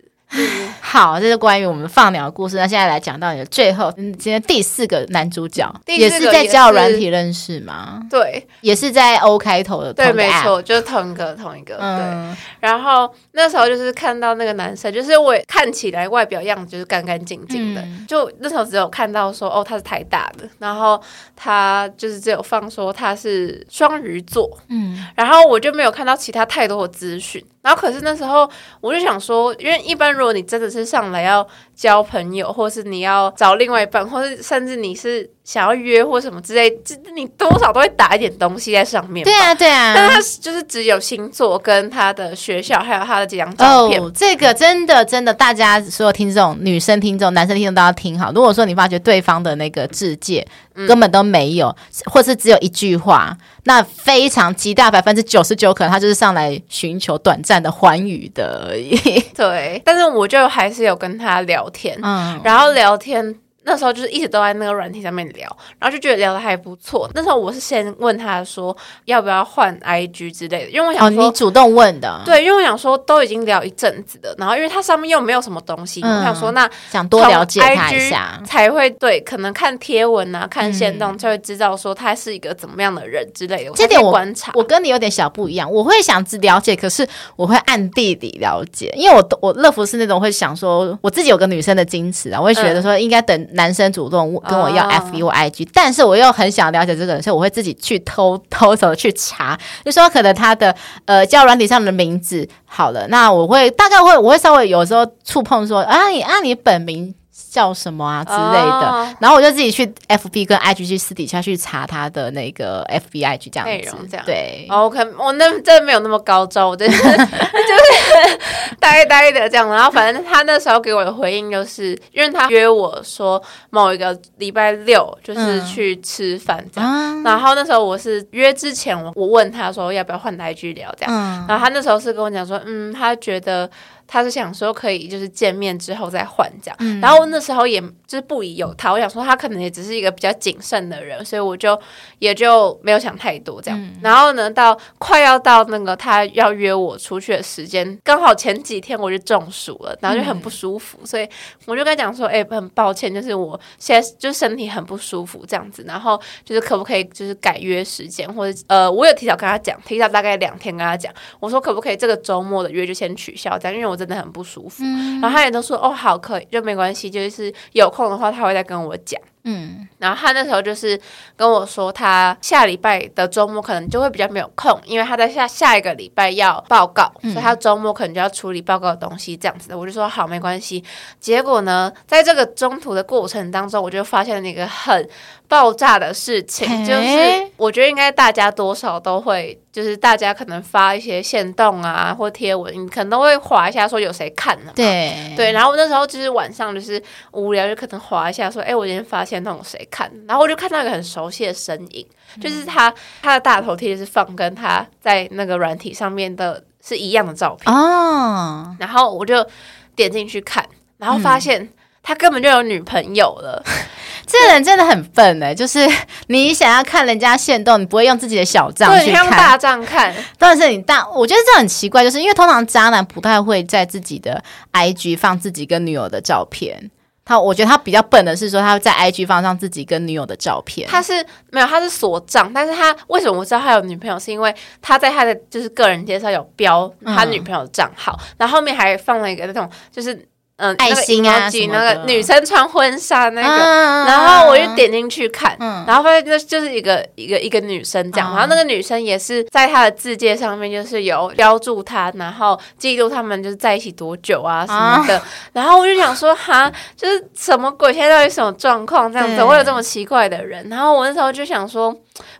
[0.80, 2.56] 好，这是关于我们放鸟的故事。
[2.56, 8.00] 那现在来讲到你的最后，今天第四个男主角，也是在交友软体认识吗？
[8.10, 9.92] 对，也是在 O 开头的。
[9.92, 11.76] 对，没错，就是同一个，同一个。
[11.80, 12.38] 嗯、对。
[12.60, 21.00] 然后那时候就是看到那个男生，就是我看起来外表样子就是干干净净的，嗯、就那时候只有看到说哦，他是台大的，然后
[21.34, 27.44] 他就是只有放说他是双鱼座，嗯，然后我就没有看到其他太多的资讯。
[27.64, 28.48] 然后可是那时候
[28.80, 31.44] 我就想说，因为一般如果你真的是上来要
[31.74, 35.33] 交朋友，或是你要找另外一半，或是甚至你是。
[35.44, 39.22] 想要约或什么之类，这你多少都会打一点东西在上面。
[39.22, 39.92] 对啊，对啊。
[39.94, 44.02] 但他就是只有星座跟他的学校，还有他的几张照片。
[44.02, 48.32] 哦，这个真的真的，大家所有听众、女生听众、男生听众都要听好。
[48.32, 50.46] 如果说你发觉对方的那个自介
[50.88, 51.76] 根本都没有，嗯、
[52.06, 58.96] 或是只有一句话，那非常极大百分之九十九可能他就是上来寻求短暂的欢愉的而已。
[59.36, 63.34] 对，但是我就还是有跟他聊天，嗯，然后聊天。
[63.64, 67.10] 那时候就是一直都在那个软体上面聊，然后就觉得聊的还不错。
[67.14, 83.72] 那时候我是先问他说要不要换 IG 之类的，因为我想说、哦、你主动问的，对，因为我想说都已经聊一阵子了，然后因为它上面又没有什么东西，嗯、我想说那想多了解他一下，才会对，可能看贴文啊，看线动就会知道说他是一个怎么样的人之类的。
[83.74, 87.06] 这点我观察，我跟你有点小不一样，我会想只了解，可是
[87.36, 94.40] 我会暗地里了解，因为我我乐福是那种会想说我自己有个女生的矜持啊，我会觉得说应该等男生主动。
[94.48, 100.74] 跟我要 FB 或 IG，但是我又很想了解这个人，所以我会自己去偷偷走去查，就说可能他的
[101.06, 107.14] 呃交友软体上的名字好了，那我会大概会我会稍微有时候触碰说啊你啊你本名。
[107.54, 114.66] 叫什么啊之类的，哦、然后我就自己去 F B 跟 I G 去私底下去查他的那个 F B I G 这样子，内容这样对。
[114.68, 118.40] OK，我那真的没有那么高招，我真的 就是
[118.80, 119.68] 呆呆的这样。
[119.68, 123.40] 然后反正他那时候给我的回应就是，因为他约我说
[123.70, 126.90] 某一个礼拜六就是去吃饭这样。
[126.92, 133.70] 嗯、然后那时候我是约之前我我问他说要不要换 I G 聊这样，嗯、然后他那时候是跟我讲说，嗯，他觉得。
[134.06, 141.78] 他是想说可以就是见面之后再换这样，嗯、然后那时候也就是不疑有他，我想说他可能也只是一个比较谨慎的人，所以我就
[142.18, 143.80] 也就没有想太多这样。
[143.80, 151.28] 嗯、然后呢，到快要到那个他要约我出去的时间，刚好前几天我就中暑了，然后就很不舒服，嗯、所以
[151.66, 169.20] 我就跟他讲说，哎、欸，很抱歉，就是我现在就身体很不舒服这样子，然后就是可不可以就是改约时间，或者呃，我有提早跟他讲，提早大概两天跟他讲，我说可不可以这个周末的约就先取消这样，因为我真的很不舒服，嗯、然后他也都说哦好可以，就没关系，就是有空的话他会再跟我讲。
[169.46, 170.98] 嗯，然后他那时候就是
[171.36, 179.78] 跟我说，他下礼拜的周末可能就会比较没有空，因为他在下下一个礼拜要报告，嗯、所以他周末可能就要处理报告的东西这样子的。
[179.78, 180.82] 我就说好，没关系。
[181.20, 185.06] 结果呢，在这个中途的过程当中，我就发现了一个很
[185.54, 195.52] 爆炸的事情，就是我觉得应该大家多少都会，就是大家可能发一些线动啊或贴文，你可能都会划一下说有谁看了，对对。
[195.52, 197.00] 然后那时候就是晚上就是
[197.30, 199.34] 无聊，就可能划一下说，哎，我今天发现。
[199.44, 200.10] 那种谁看？
[200.26, 202.90] 然后我就看到一个很熟悉的身影，嗯、就是他，
[203.20, 208.74] 他的大头贴是放跟他在那个软体上面的是一样的照片哦。
[208.78, 209.46] 然后我就
[209.94, 210.64] 点进去看，
[210.96, 211.68] 然后发现
[212.04, 213.60] 他根本就有女朋友了。
[213.66, 213.72] 嗯、
[214.26, 215.80] 这个人真的很笨哎，就是
[216.26, 220.14] 你想要看人家限动，你不会用自己的小账去看，对，你用大账看。
[220.38, 226.90] 但是你大，我觉得这很奇怪，就是因为通常渣男不太会在自己的 IG 放自己跟女友的照片。
[227.24, 230.86] 他我觉得他比较笨的是说他在 IG 放上自己跟女友的照片。
[230.90, 234.18] 他是没有，他是锁账，但是他为什么我知道他有女朋友？
[234.18, 240.28] 是因为他在他的就是个人介绍有标他女朋友的账号，嗯、然后后面还放了一个那种就是。
[240.56, 257.92] 嗯，爱心啊，那个女生穿婚纱那个，啊、然后我就点进去看，嗯、然后发现那就是一个一个一个女生这样，嗯、然后那个女生也是在她的自介上面就是有标注她，然后记录他们就是在一起多久啊什么的，啊、然后我就想说哈，就是什么鬼？
[257.92, 259.12] 现在到底什么状况？
[259.12, 260.68] 这样子，对会有这么奇怪的人？
[260.68, 261.92] 然后我那时候就想说。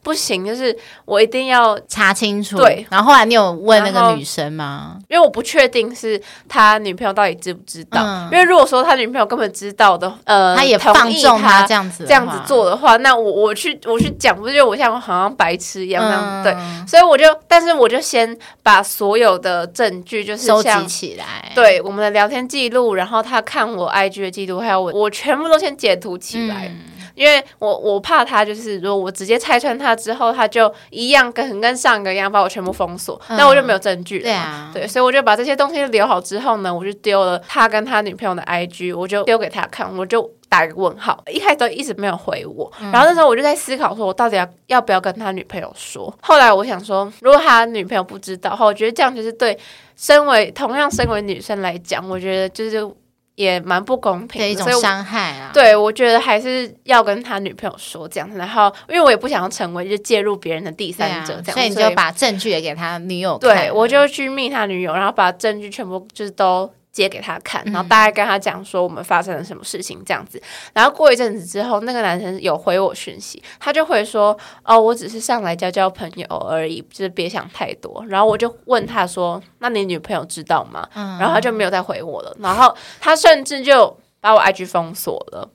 [0.03, 2.57] 不行，就是我一定要查清楚。
[2.57, 4.99] 对，然后后来你有问那个女生吗？
[5.09, 8.01] 因为我不确定是他女朋友到底知不知道。
[8.05, 16.23] 嗯、因为如果说他女朋友根本知道的，呃，他也放纵他这样子这样子做的话，那我我去我去讲，不是就我像好像白痴一样那样？
[16.23, 16.57] 嗯、对，
[16.87, 26.69] 所以我就，但是我就先把所有的证据就是收集起来，对我们的聊天记录，然后他看我 IG 的记录，还有我我全部都先截图起来。
[26.69, 34.25] 嗯因为我我怕他就是，如果我直接拆穿他之后，他就一样跟跟上个一样把我全部封锁，那、嗯、我就没有证据了。
[34.25, 41.23] 对啊，对，所以我就把这些东西留好之后呢，我就丢了他跟他女朋友的 IG，我就丢给他看，我就打一个问号。
[41.31, 46.13] 一开始都一直没有回我，嗯、然后那时候我就在思考，说我到底要要不要跟他女朋友说。
[46.23, 49.57] 后来我想说，如果他女朋友不知道，我觉得这样就是对
[49.95, 52.85] 身为同样身为女生来讲，我觉得就是。
[53.37, 55.51] 也蛮不公平的，一种伤害啊！
[55.53, 63.57] 对，我觉得还是要跟他女朋友说这样子，然后因为我也不想要成为就介入别人的第三者这样，啊、所以你就把证据也给他女友看。
[63.57, 66.71] 对，我就去密他女友，然后把证据全部就是都。
[66.95, 70.41] 接给他看，然后大概跟他讲说我们发生了什么事情这样子，
[70.73, 78.05] 然后过一阵子之后，那个男生有回我讯息，他就会说哦，我只是上来交交朋友而已，就是别想太多。
[78.09, 80.89] 然后我就问他说，那你女朋友知道吗？
[80.95, 85.51] 然后他就没有再回我了，然后他甚至就把我 IG 封锁了。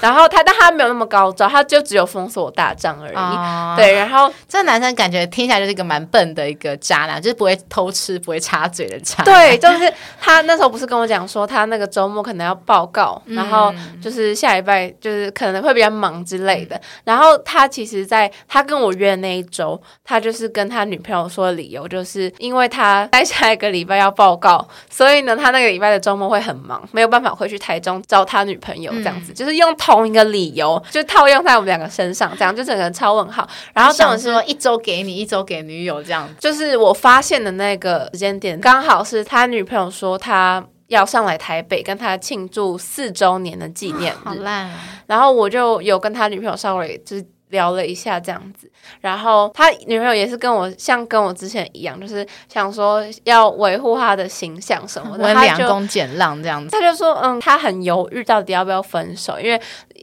[0.00, 3.16] 然后他，但他没有那么高招，他就只有封锁大帐而已。
[3.16, 9.22] 哦、对，然后这男生感觉听起来就是一个蛮笨的一个渣男，就是不会偷吃、不会插嘴的渣。
[9.24, 16.76] 对，就是他那时候不是跟我讲说，他那个周末可能要报告，嗯、然后就是下礼拜就是可能会比较忙之类的。
[16.76, 29.68] 嗯、然后他其实在他跟我约的那一周，他就是跟他女朋友说的理由，就是因为他待下一个礼拜要报告，所以呢，他那个礼拜的周末会很忙，没有办法回去台中找他女朋友这样子，嗯、就是用。
[29.78, 33.48] 同一个理由就套用在我们两个身上，这样就整个超问号。
[33.72, 36.28] 然后这种是说一周给你，一周给女友这样。
[36.40, 44.16] 就是我发现的那个时间点，刚好是他女朋友说他要上来台北跟他庆祝四周年的纪念日。
[44.24, 44.80] 好烂啊！
[45.06, 47.24] 然后我就有跟他女朋友稍微就是。
[47.50, 48.70] 聊了一下这样子，
[49.00, 56.70] 然后他女朋友也是跟我像跟我之前一样，就是想说要维护他的形象什么的，温良恭俭让这样子。
[56.70, 59.60] 他就说，嗯，他很犹豫到底要不要分手，因为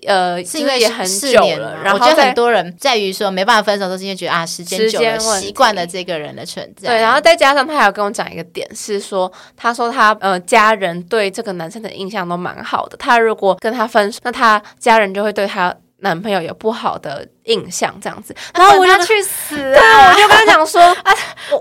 [0.08, 1.78] 呃，是因为也很久了。
[1.84, 6.90] 然后我觉得很多人在于说没办法分手，都是因为觉得啊，时间久了习惯了这个人的存在。
[6.90, 15.76] 对，然后再加上他还有跟我讲一个点是说，他说他呃家人对这个男生的印象都蛮好的，他如果跟他分手，那他家人就会对他。
[16.06, 21.12] 男朋友有不好的印象，这样子，然后我就去死， 对，我就跟他讲说 啊，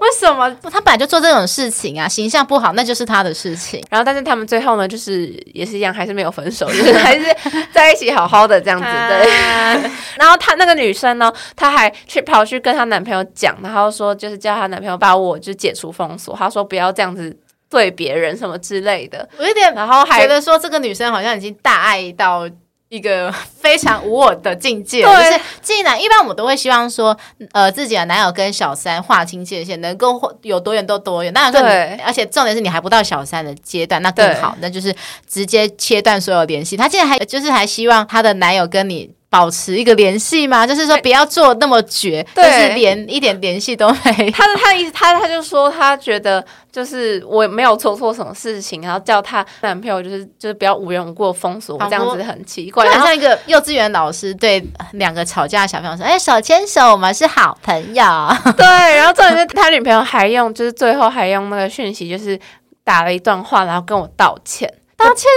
[0.00, 2.06] 为什么他本来就做这种事情啊？
[2.06, 3.82] 形象不好，那就是他的事情。
[3.88, 7.24] 然后，但是他们最后呢，就是也是一样，还是没有分手，就是 还是
[7.72, 8.84] 在一起好好的这样子。
[8.84, 9.90] 对。
[10.16, 17.34] 然后他那个女生呢，她还去跑去跟她男朋友讲，然后说就是叫她男朋友把我就解除封锁，她说不要这样子
[17.70, 19.26] 对别人什么之类的。
[19.38, 22.46] 我有点，然后还觉得说这个女生好像已经大爱到。
[22.88, 27.16] 一个 非常无我的境界，对就是既然一般我们都会希望说，
[27.52, 31.32] 呃，自己的男友跟小三划清界限，能够有多远都多远。
[31.32, 34.94] 当然说，对而且重点是你还不到小三的阶段，那更好，那就是
[35.28, 36.76] 直接切断所有联系。
[36.76, 39.14] 她现在还就是还希望她的男友跟你。
[39.34, 40.64] 保持一个联系吗？
[40.64, 44.30] 就是说不要做那么绝，对就是连一点联系都没。
[44.30, 52.86] 他的他的意思，他他就说他觉得就是我没有做错什么事情，然后叫他男朋友就是就是不要无缘无故封锁我，这样子很奇怪。
[52.86, 58.04] 就像一个幼稚园老师对两个吵架的小朋友说：“哎，手牵手，我们是好朋友。
[58.56, 62.38] ”对，然后重点是他女朋友还用就是最后还用那个讯息，就是
[62.84, 64.72] 打了一段话，然后跟我道歉。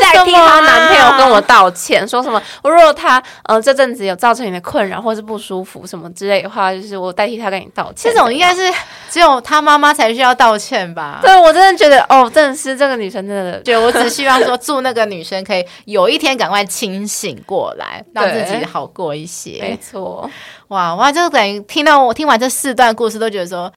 [0.02, 2.42] 代替她男朋友跟我道歉，说什么？
[2.62, 8.12] 我如果他呃这阵子有造成你的困扰或是不舒服什么之类的话，就是我代替他跟你道歉。
[8.12, 8.62] 这种应该是
[9.10, 11.20] 只有他妈妈才需要道歉吧？
[11.22, 19.60] 对，我真的觉得哦，真的是这个女生真的，对，我只希望说祝那个女生可以有一天赶快清醒过来，让自己好过一些。
[19.62, 20.30] 没错。
[20.70, 21.10] 哇哇！
[21.10, 23.72] 就等于听到我听完这四段故事，都觉得说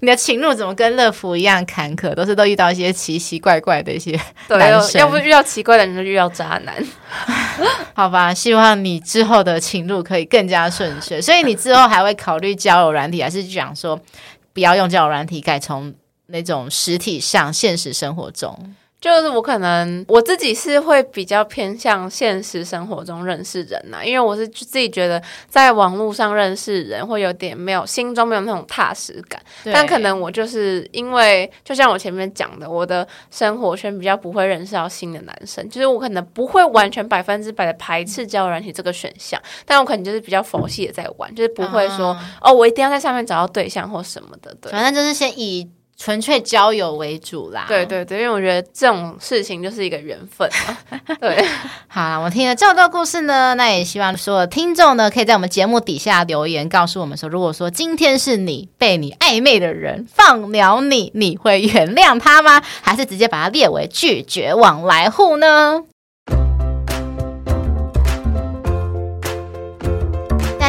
[0.00, 4.12] 你的情路怎么跟乐福一样坎坷，都是都遇到一些奇奇怪怪的一些
[4.48, 4.92] 男生。
[4.92, 6.74] 对，要不遇到奇怪的人，就遇到渣男。
[7.94, 11.20] 好吧，希望你之后的情路可以更加顺遂。
[11.20, 14.00] 所以你之后还会考虑交友软体，还是讲说
[14.52, 15.94] 不要用交友软体，改从
[16.26, 18.74] 那种实体上现实生活中？
[19.00, 29.40] 就是我可能我自己是会比较偏向现实生活中认识人呐、啊，因为我是自己觉得在网络上认识人会有点没有心中没有那种踏实感。
[29.64, 44.54] 但可能我就是因为就像我前面讲的，我的生活圈比较不会认识到新的男生，就是我可能不会完全百分之百的排斥交友软体这个选项，但我可能就是比较佛系的在玩，就是不会说、嗯、哦，我一定要在上面找到对象或什么的。
[44.60, 45.70] 对，反正就是先以。
[46.02, 50.98] 纯粹交友为主啦，对对对，因为我觉得这种事情就是一个缘分嘛。
[51.20, 51.44] 对，
[51.88, 62.62] 好啦，我听了这么多故事呢，那也希望所有听众呢，可以在我们节目底下留言，告诉我们说，如果说今天是你被你暧昧的人放了你，你会原谅他吗？
[62.80, 65.82] 还是直接把他列为拒绝往来户呢？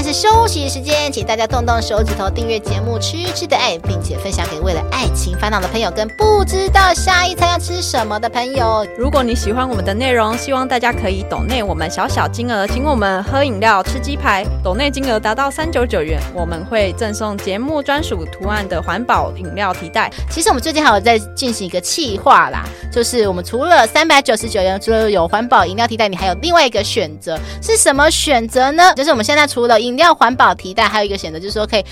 [0.04, 8.84] 但是休息时间，请大家动动手指头订阅节目《吃吃的爱》，并且分享给为了爱情烦恼的朋友，跟不知道下一餐要吃什么的朋友。
[8.98, 14.44] 如果你喜欢我们的内容，希望大家可以抖内我们小小金额，请我们喝饮料、吃鸡排。
[14.64, 20.12] 抖内金额达到三九九元，我们会赠送节目专属图案的环保饮料提袋。
[20.32, 28.92] 其实我们最近还有在进行一个企划啦，就是我们除了三百九十九元，除了有环保饮料提袋，你还有另外一个选择，是什么选择呢？
[28.96, 31.86] 就是我们现在除了饮料环保提袋，还有一个选择，就是说可以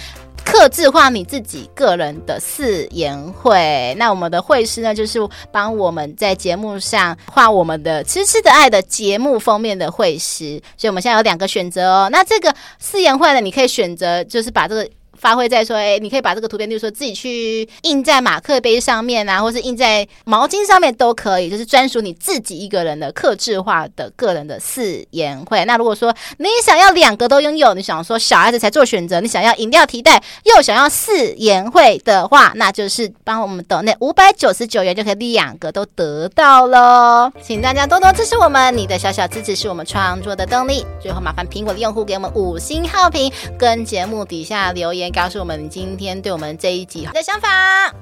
[0.43, 3.95] 刻字化你自己个人的誓言会。
[3.97, 5.19] 那我们的会师呢，就是
[5.51, 10.61] 帮我们在节目上画我们的痴痴的爱的节目封面的会师。
[10.77, 12.09] 所以我们现在有两个选择哦。
[12.11, 14.89] 那这个誓言会呢，你可以选择就是把这个。
[15.19, 25.63] 发挥在说，哎、你可以把这个图片，就是说自己去印在马克杯上面啊，或是印在毛巾上面都可以，就是专属你自己一个人的克制化的个人的四言会。
[25.65, 37.31] 那如果说你想要两个都拥有，你想说小孩子才做选择，你想要饮料提袋又想要四言会的话，那就是帮我们抖内五百九十九元就可以两个都得到喽。
[37.41, 40.85] 请大家多多支持我们，你的小小支持是我们创作的动力。
[41.01, 45.08] 最后麻烦苹果的用户给我们五星好评，跟节目底下留言。
[45.11, 47.93] 告诉我们今天对我们这一集的想法。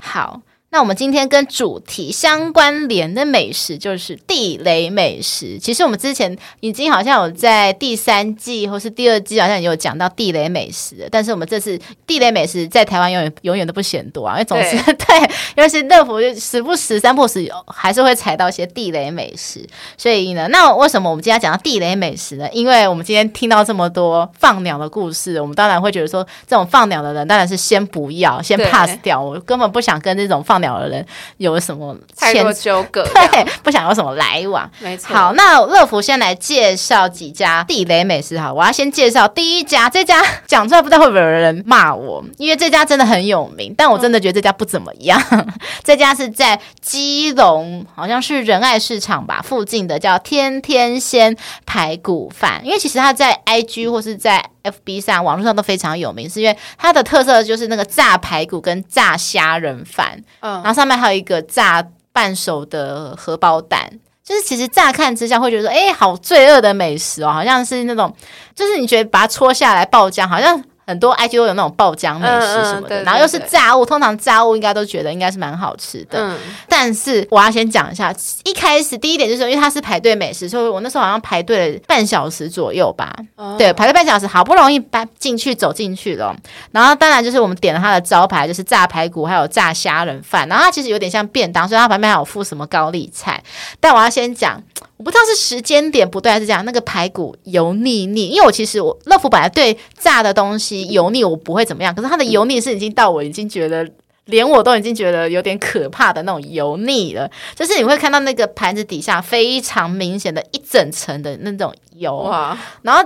[0.00, 0.40] 好。
[0.74, 5.56] 那我们今天跟主题相关联的美食就是地雷美食。
[5.56, 19.64] 其实我们之前已经好像有在第三季或是第二季好像也有讲到地雷美食，但是我们这次地雷美食在台湾永远永远都不嫌多啊，因为总是对， 对，因为是乐福时不时三不时还是会踩到一些地雷美食。
[19.96, 22.48] 所以呢，那为什么我们今天要讲到地雷美食呢？
[22.50, 29.22] 因为我们今天听到这么多放鸟的故事，我们当然会觉得说，这种放鸟的人当然是先不要，先 pass 掉。
[29.22, 31.06] 我根本不想跟这种放鸟的人
[31.36, 34.68] 有什么太多纠葛， 对，不想有什么来往。
[34.80, 35.14] 没错。
[35.14, 38.38] 好，那乐福先来介绍几家地雷美食。
[38.38, 45.22] 好，我要先介绍第一家，这家讲出来不知道会不会有人骂我，因为这家真的很有名，但我真的觉得这家不怎么样。
[45.30, 45.46] 嗯、
[45.84, 51.36] 这家是在基隆，好像是仁爱市场吧附近的，叫天天鲜
[51.66, 52.60] 排骨饭。
[52.64, 63.88] 因为其实它在 IG 或是在 FB 上网络上都非常有名，是因为它的特色就是那个炸排骨跟炸虾仁饭，嗯，然后上面还有一个炸半熟的荷包蛋，
[64.24, 68.14] 就是其实乍看之下会觉得说，哎，好罪恶的美食哦，好像是那种，
[68.54, 70.62] 就是你觉得把它戳下来爆浆，好像。
[70.86, 76.18] 很多 IG 都有那种爆浆美食什么的，嗯嗯、对对对，然后又是炸物，通常炸物应该都觉得应该是蛮好吃的。
[76.18, 78.14] 嗯、但是我要先讲一下，
[78.44, 83.14] 一开始第一点就是因为它是排队美食，所以我那时候好像排队了半小时左右吧。
[83.36, 86.34] 哦、对，排队半小时，好不容易搬进去走进去了。
[86.70, 90.48] 然后当然就是我们点了它的招牌，就是炸排骨还有炸虾仁饭。
[90.48, 93.42] 然后它其实有点像便当，所以它旁边还有附什么高丽菜。
[93.80, 94.62] 但我要先讲。
[94.96, 98.28] 我不知道是时间点不对还是这样，那个排骨油腻腻。
[98.28, 103.88] 因为我其实我乐福本来对炸的东西油腻我不会怎么样，可是它的油腻是已经到我已经觉得
[104.26, 107.30] 连我都已经觉得有点可怕的那种油腻了。
[107.54, 113.02] 就是你会看到那个盘子底下非常明显的一整层的那种油，哇然后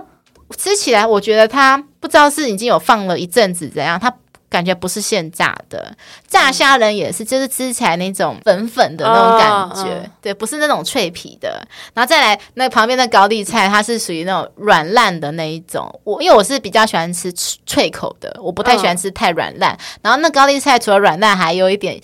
[0.57, 4.15] 吃起来我觉得它不知道是已经有放了一阵子怎样，它。
[4.51, 5.95] 感觉不是现炸的，
[6.27, 11.67] 炸虾仁也是，就是吃起来那种粉粉的那种感觉，哦、对，不是那种脆皮的。
[11.95, 15.89] 然后再来那旁边的高丽菜，它是属于那种软烂的那一种。
[16.05, 17.33] 我因为我是比较喜欢吃
[17.67, 19.73] 脆口的，我不太喜欢吃太软烂。
[19.75, 22.01] 哦、然后那高丽菜除了软烂，还有一点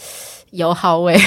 [0.50, 1.18] 油耗味。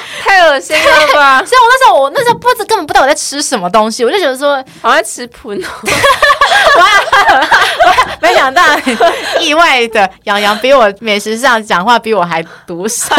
[0.22, 1.42] 太恶心了吧！
[1.46, 5.68] 所以我那时候，我那时候不知根本不知道我在吃什么东西，我就觉得说好像吃喷哦。
[6.78, 6.86] 哇！
[8.20, 8.62] 没想到
[9.40, 13.14] 意外的，洋洋比我美食上讲话比我还毒舌，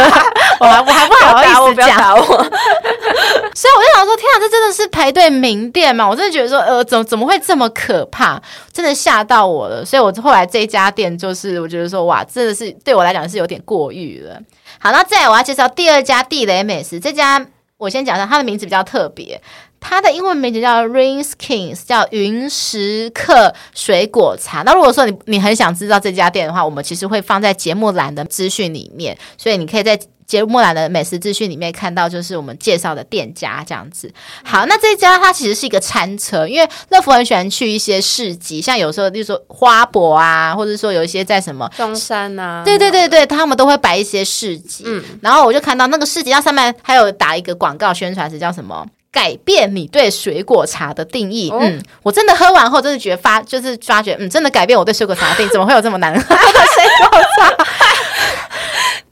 [0.59, 2.17] 我还我还不好意思讲。
[2.17, 6.07] 我，所以我就想说，天啊，这真的是排队名店嘛？
[6.07, 8.41] 我真的觉得说，呃，怎么怎么会这么可怕？
[8.73, 9.85] 真的吓到我了。
[9.85, 14.41] 所以我后来这一家店就是，我觉得说，哇，真的是对我来讲是有点过誉了。
[14.79, 17.45] 好，那再来我要介绍第二家地雷美食，这家
[17.77, 19.39] 我先讲一下，它的名字比较特别。
[19.85, 24.61] 它的英文名字叫 Rain Skins，叫云石刻水果茶。
[24.63, 29.99] 那如果说你你很想知道这家店的话，我们其实会放在节目栏的资讯里面，所以你可以在
[30.33, 34.11] 节目栏的美食资讯里面看到，就是我们介绍的店家这样子。
[34.43, 44.85] 好，那这家它其实是一个餐车，因为乐福很喜欢去一些市集，像有时候就是说花博啊，或者说有一些在什么中山啊，对对对对，他们都会摆一些市集。
[44.87, 48.83] 嗯，然后我就看到那个市集，它上面还有打一个广告宣传词，叫什么？
[49.11, 51.47] 改变你对水果茶的定义。
[51.51, 55.49] 哦、嗯，我真的喝完后，真的觉得发就是发觉，嗯，真的改变我对水果茶的定义。
[55.51, 57.65] 怎么会有这么难喝的水果茶？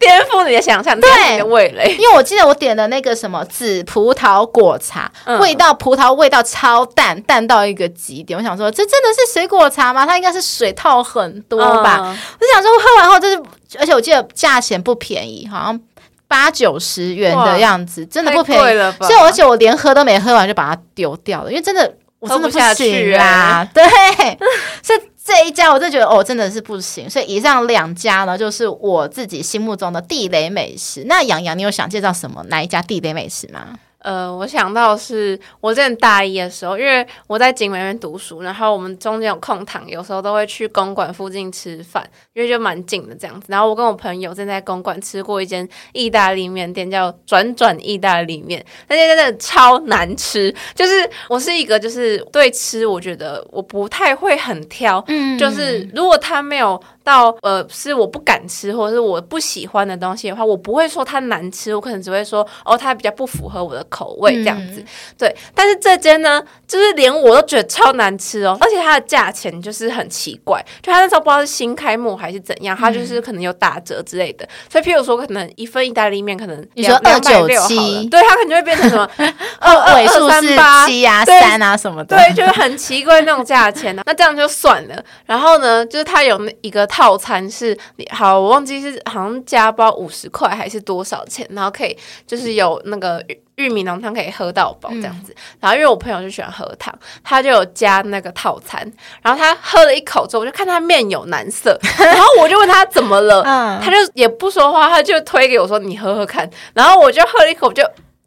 [0.02, 1.96] 颠覆你的想象，对你的味蕾。
[1.98, 8.38] 因为我记得我点的那个什么紫葡萄果茶，嗯、味道葡萄味道超淡，淡到一个极点。
[8.38, 10.06] 我想说，这真的是水果茶吗？
[10.06, 12.00] 它应该是水套很多吧？
[12.02, 13.42] 嗯、我想说，喝完后就是，
[13.80, 15.80] 而且我记得价钱不便宜，好像。
[16.28, 19.06] 八九十元的样子，真的不便宜了吧？
[19.06, 23.68] 所以，而且我连喝都没喝完就把它丢掉了，因为真的我真的不行啊。
[23.74, 23.84] 对，
[24.82, 27.10] 所以这一家我就觉得哦，真的是不行。
[27.10, 31.04] 所以以上两家呢，就是我自己心目中的地雷美食。
[31.06, 33.78] 那洋洋，你有想介绍什么哪一家地雷美食吗？
[34.02, 43.48] 呃，我想到是我在大一的时候，因为我在景美院读书，然后我们中间有空堂，有时候都会去公馆附近吃饭，因为就蛮近的这样子。
[43.50, 50.54] 然后我跟我朋友正在公馆吃过一间意大利面店，叫转转意大利面，那家真的超难吃。
[50.74, 56.82] 就是我是一个，就是对吃，我觉得我不太会很挑，嗯，就是如果他没有。
[57.04, 64.82] 到呃，是我不敢吃或者是我不喜欢的东西的话，我不会说它难吃，我可能只会说哦，它比较不符合我的口味这样子。
[64.82, 64.86] 嗯、
[65.18, 74.46] 对，但是这间呢，就是连我都觉得超难吃哦，而且它的价钱就是很奇怪，就它那时候不知道是新开幕还是怎样，它就是可能有打折之类的。
[74.46, 79.10] 嗯、所以，譬如说，可能一份意大利面可能你说二九七，对，它可能就会变成什么
[79.60, 80.42] 二二尾数是
[80.86, 84.04] 七啊三啊什么的，对，就是很奇怪那种价钱呢、啊。
[84.06, 85.04] 那这样就算了。
[85.26, 86.88] 然后呢，就是它有一个。
[86.92, 87.76] 套餐是
[88.10, 95.32] 好，我忘记是好像加包五十块还是多少钱，然后可以就是有那个玉玉米浓汤可以喝到饱这样子。
[95.32, 98.92] 嗯、然后因为我朋友就喜欢喝汤，他就有加那个套餐。
[99.22, 106.50] 然后他喝了一口之后，我就看他面有难色， 然后我就问他怎么了，嗯、他就也不说话，他就推给我说你喝喝看。
[106.74, 107.84] 然后我就喝了一口，就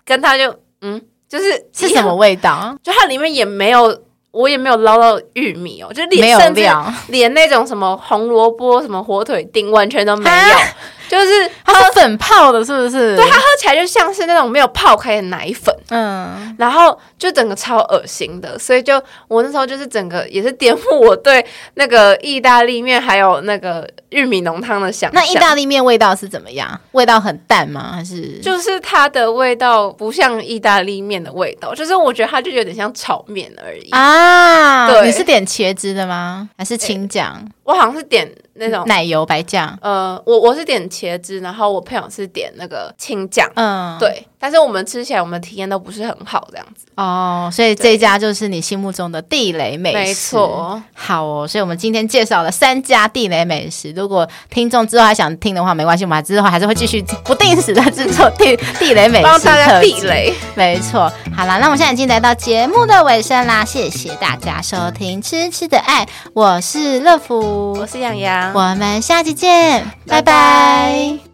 [0.07, 0.99] 跟他就嗯，
[1.29, 2.75] 就是是什么味道？
[2.83, 4.04] 就它里面也没有。
[4.35, 6.62] 我也没有捞到玉米哦，就连甚至
[7.09, 10.59] 连那种什么红萝卜、什么火腿丁完全都没有。
[11.07, 13.14] 就是它是粉泡的，是不是？
[13.14, 25.21] 对，它喝起来就像是那种没有泡开的奶粉，嗯，然后就整个超恶心的，所以就我那时候就是整个也是颠覆我对那个意大利面还有那个玉米浓汤的想象。
[25.21, 26.81] 那意大利面味道是怎么样？
[26.93, 27.93] 味道很淡吗？
[27.93, 34.89] 还是就是它的味道不像意大利面的味道，就是我觉得它就有点像炒面而已啊。
[34.89, 36.49] 对，你是点茄汁的吗？
[36.57, 37.45] 还是青酱？
[37.65, 38.31] 我好像是点。
[38.55, 38.85] 那种。
[38.87, 46.87] 奶油白酱，呃，我我是点茄汁，然后我朋友是点那个青酱，嗯，对，但是我们吃起来，我们体验都不是很好，这样子。
[46.97, 68.43] 哦，所以这一家就是你心目中的地雷美食，没错，好哦，所以我们今天介绍了三家地雷美食，如果听众之后还想听的话，没关系，我们之后还是会继续不定时的制作地地雷美食， 帮大家地雷，没错，好了，那我们现在已经来到节目的尾声啦，谢谢大家收听《吃吃的爱》，我是乐福，我是洋洋。
[68.53, 70.22] 我们下期见，拜拜。
[70.22, 71.34] 拜拜。